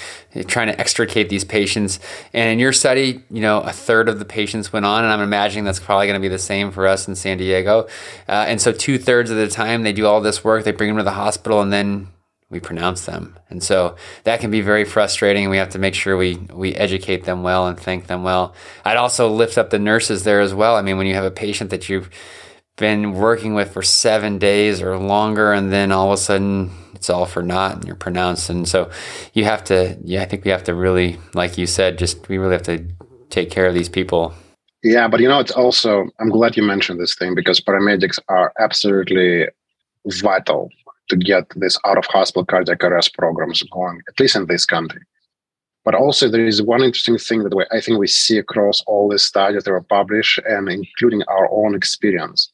trying 0.47 0.69
to 0.69 0.81
extricate 0.81 1.29
these 1.29 1.45
patients. 1.45 2.01
And 2.33 2.51
in 2.51 2.59
your 2.59 2.73
study, 2.73 3.23
you 3.31 3.41
know, 3.41 3.61
a 3.61 3.73
third 3.73 4.09
of 4.09 4.19
the 4.19 4.25
patients 4.25 4.73
went 4.73 4.87
on, 4.87 5.05
and 5.05 5.13
I'm 5.13 5.21
imagining 5.21 5.65
that's 5.65 5.81
probably 5.81 6.07
going 6.07 6.21
to 6.21 6.25
be 6.25 6.29
the 6.29 6.39
same 6.39 6.71
for 6.71 6.87
us 6.87 7.07
in 7.07 7.15
San 7.15 7.39
Diego. 7.39 7.87
Uh, 8.29 8.47
and 8.49 8.61
so, 8.61 8.73
two 8.73 8.99
thirds 8.99 9.31
of 9.31 9.37
the 9.37 9.49
time, 9.49 9.83
they 9.83 9.93
do 9.93 10.07
all 10.07 10.21
this 10.21 10.43
work, 10.43 10.65
they 10.65 10.73
bring 10.73 10.89
them 10.89 10.97
to 10.99 11.05
the 11.05 11.13
hospital, 11.13 11.61
and 11.61 11.73
then 11.73 12.09
we 12.51 12.61
pronounce 12.61 13.05
them. 13.05 13.39
And 13.51 13.63
so 13.63 13.97
that 14.25 14.41
can 14.41 14.51
be 14.51 14.61
very 14.61 14.85
frustrating 14.85 15.51
we 15.51 15.59
have 15.59 15.69
to 15.71 15.79
make 15.79 15.95
sure 15.95 16.17
we 16.17 16.37
we 16.53 16.75
educate 16.75 17.25
them 17.25 17.43
well 17.43 17.67
and 17.67 17.79
thank 17.79 18.07
them 18.07 18.23
well. 18.23 18.55
I'd 18.85 18.97
also 18.97 19.29
lift 19.29 19.59
up 19.59 19.71
the 19.71 19.79
nurses 19.79 20.25
there 20.25 20.41
as 20.41 20.55
well. 20.55 20.77
I 20.77 20.83
mean, 20.83 20.97
when 20.97 21.07
you 21.07 21.15
have 21.15 21.25
a 21.25 21.31
patient 21.31 21.71
that 21.71 21.89
you've 21.89 22.11
been 22.77 23.13
working 23.13 23.55
with 23.55 23.73
for 23.73 23.83
7 23.83 24.39
days 24.39 24.81
or 24.81 24.97
longer 24.97 25.53
and 25.53 25.73
then 25.73 25.91
all 25.91 26.07
of 26.07 26.15
a 26.15 26.17
sudden 26.17 26.71
it's 26.95 27.11
all 27.11 27.27
for 27.27 27.43
naught 27.43 27.75
and 27.75 27.85
you're 27.85 27.97
pronounced 27.97 28.49
and 28.49 28.69
so 28.69 28.89
you 29.35 29.45
have 29.45 29.65
to 29.65 29.99
yeah, 30.05 30.23
I 30.23 30.27
think 30.27 30.45
we 30.45 30.53
have 30.53 30.65
to 30.65 30.75
really 30.75 31.19
like 31.35 31.59
you 31.59 31.67
said 31.67 31.99
just 31.99 32.29
we 32.29 32.39
really 32.39 32.53
have 32.53 32.63
to 32.63 32.87
take 33.31 33.51
care 33.51 33.67
of 33.67 33.75
these 33.75 33.89
people. 33.89 34.33
Yeah, 34.85 35.09
but 35.09 35.21
you 35.21 35.29
know 35.29 35.41
it's 35.41 35.51
also 35.51 36.07
I'm 36.21 36.31
glad 36.31 36.57
you 36.57 36.63
mentioned 36.63 37.01
this 37.01 37.15
thing 37.15 37.35
because 37.35 37.61
paramedics 37.61 38.19
are 38.29 38.53
absolutely 38.59 39.49
vital 40.07 40.71
to 41.09 41.17
get 41.17 41.45
this 41.57 41.79
out 41.85 41.99
of 41.99 42.07
hospital 42.07 42.45
cardiac 42.45 42.83
arrest 42.85 43.15
programs 43.15 43.63
going, 43.65 44.01
at 44.09 44.19
least 44.21 44.37
in 44.37 44.47
this 44.47 44.65
country. 44.65 45.03
But 45.85 45.95
also, 45.95 46.29
there 46.29 46.45
is 46.45 46.61
one 46.61 46.83
interesting 46.83 47.19
thing 47.19 47.45
that 47.45 47.55
we, 47.55 47.65
I 47.73 47.81
think 47.81 47.99
we 47.99 48.07
see 48.07 48.39
across 48.39 48.83
all 48.87 49.09
the 49.09 49.19
studies 49.19 49.65
that 49.65 49.71
were 49.71 49.81
published, 49.81 50.39
and 50.47 50.69
including 50.69 51.23
our 51.29 51.49
own 51.51 51.75
experience. 51.75 52.51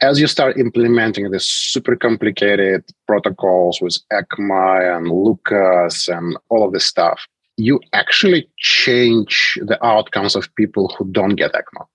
As 0.00 0.20
you 0.20 0.26
start 0.26 0.58
implementing 0.58 1.30
this 1.30 1.48
super 1.48 1.96
complicated 1.96 2.84
protocols 3.06 3.80
with 3.80 3.96
ECMO 4.12 4.96
and 4.96 5.08
Lucas 5.08 6.08
and 6.08 6.36
all 6.50 6.66
of 6.66 6.72
this 6.72 6.84
stuff, 6.84 7.26
you 7.56 7.80
actually 7.94 8.46
change 8.58 9.58
the 9.62 9.82
outcomes 9.84 10.36
of 10.36 10.54
people 10.56 10.94
who 10.98 11.06
don't 11.12 11.36
get 11.36 11.52
ECMO 11.52 11.86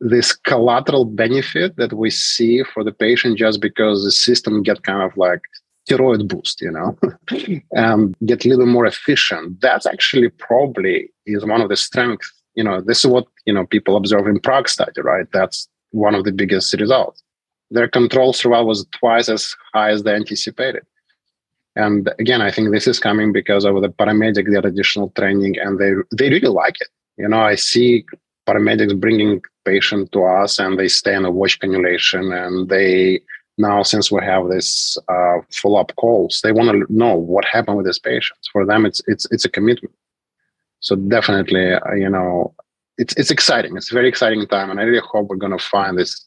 this 0.00 0.34
collateral 0.34 1.04
benefit 1.04 1.76
that 1.76 1.92
we 1.92 2.10
see 2.10 2.62
for 2.62 2.82
the 2.82 2.92
patient 2.92 3.38
just 3.38 3.60
because 3.60 4.02
the 4.02 4.10
system 4.10 4.62
get 4.62 4.82
kind 4.82 5.02
of 5.02 5.16
like 5.16 5.42
steroid 5.88 6.26
boost, 6.26 6.60
you 6.60 6.70
know, 6.70 6.98
and 7.30 7.62
um, 7.76 8.14
get 8.24 8.44
a 8.44 8.48
little 8.48 8.66
more 8.66 8.86
efficient. 8.86 9.60
That's 9.60 9.86
actually 9.86 10.30
probably 10.30 11.10
is 11.26 11.44
one 11.44 11.60
of 11.60 11.68
the 11.68 11.76
strengths. 11.76 12.32
You 12.54 12.64
know, 12.64 12.80
this 12.80 13.04
is 13.04 13.06
what 13.06 13.26
you 13.44 13.52
know 13.52 13.66
people 13.66 13.96
observe 13.96 14.26
in 14.26 14.40
Prague 14.40 14.68
study, 14.68 15.00
right? 15.02 15.26
That's 15.32 15.68
one 15.90 16.14
of 16.14 16.24
the 16.24 16.32
biggest 16.32 16.72
results. 16.74 17.22
Their 17.70 17.88
control 17.88 18.32
survival 18.32 18.66
was 18.66 18.86
twice 18.92 19.28
as 19.28 19.54
high 19.74 19.90
as 19.90 20.02
they 20.02 20.14
anticipated. 20.14 20.84
And 21.76 22.10
again, 22.18 22.42
I 22.42 22.50
think 22.50 22.72
this 22.72 22.88
is 22.88 22.98
coming 22.98 23.32
because 23.32 23.64
of 23.64 23.80
the 23.80 23.88
paramedic 23.88 24.50
get 24.50 24.64
additional 24.64 25.10
training, 25.10 25.58
and 25.58 25.78
they 25.78 25.92
they 26.16 26.30
really 26.30 26.48
like 26.48 26.76
it. 26.80 26.88
You 27.16 27.28
know, 27.28 27.40
I 27.40 27.54
see 27.54 28.04
paramedics 28.50 28.98
bringing 28.98 29.40
patient 29.64 30.10
to 30.12 30.24
us 30.24 30.58
and 30.58 30.78
they 30.78 30.88
stay 30.88 31.14
in 31.14 31.24
a 31.24 31.30
watch 31.30 31.58
cannulation 31.60 32.32
and 32.32 32.68
they 32.68 33.20
now 33.58 33.82
since 33.82 34.10
we 34.10 34.20
have 34.24 34.48
this 34.48 34.96
uh, 35.08 35.38
follow-up 35.52 35.92
calls 35.96 36.40
they 36.42 36.52
want 36.52 36.68
to 36.70 36.86
know 36.88 37.14
what 37.14 37.44
happened 37.44 37.76
with 37.76 37.86
these 37.86 37.98
patients. 37.98 38.48
For 38.52 38.66
them 38.66 38.86
it's 38.86 39.00
it's 39.06 39.26
it's 39.30 39.44
a 39.44 39.48
commitment. 39.50 39.94
So 40.80 40.96
definitely 40.96 41.72
uh, 41.72 41.94
you 41.94 42.10
know 42.10 42.54
it's 42.98 43.14
it's 43.16 43.30
exciting. 43.30 43.76
It's 43.76 43.90
a 43.90 43.94
very 43.94 44.08
exciting 44.08 44.46
time 44.46 44.70
and 44.70 44.80
i 44.80 44.82
really 44.82 45.06
hope 45.10 45.28
we're 45.28 45.36
going 45.36 45.58
to 45.58 45.64
find 45.76 45.98
this 45.98 46.26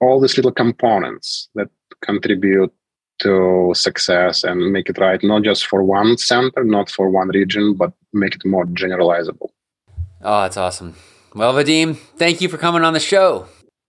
all 0.00 0.20
these 0.20 0.36
little 0.36 0.52
components 0.52 1.48
that 1.54 1.68
contribute 2.02 2.72
to 3.20 3.72
success 3.74 4.42
and 4.42 4.72
make 4.72 4.88
it 4.88 4.98
right 4.98 5.22
not 5.22 5.42
just 5.44 5.66
for 5.66 5.84
one 5.84 6.18
center 6.18 6.64
not 6.64 6.90
for 6.90 7.08
one 7.10 7.28
region 7.28 7.74
but 7.74 7.92
make 8.12 8.34
it 8.34 8.44
more 8.44 8.66
generalizable. 8.66 9.50
Oh 10.22 10.42
that's 10.42 10.56
awesome 10.56 10.94
well, 11.34 11.52
Vadim, 11.54 11.96
thank 11.96 12.40
you 12.40 12.48
for 12.48 12.58
coming 12.58 12.82
on 12.82 12.92
the 12.92 13.00
show. 13.00 13.46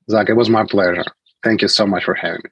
Zack, 0.09 0.29
it 0.29 0.33
was 0.33 0.49
my 0.49 0.65
pleasure. 0.65 1.05
Thank 1.43 1.61
you 1.61 1.67
so 1.67 1.85
much 1.85 2.03
for 2.03 2.15
having 2.15 2.41
me. 2.43 2.49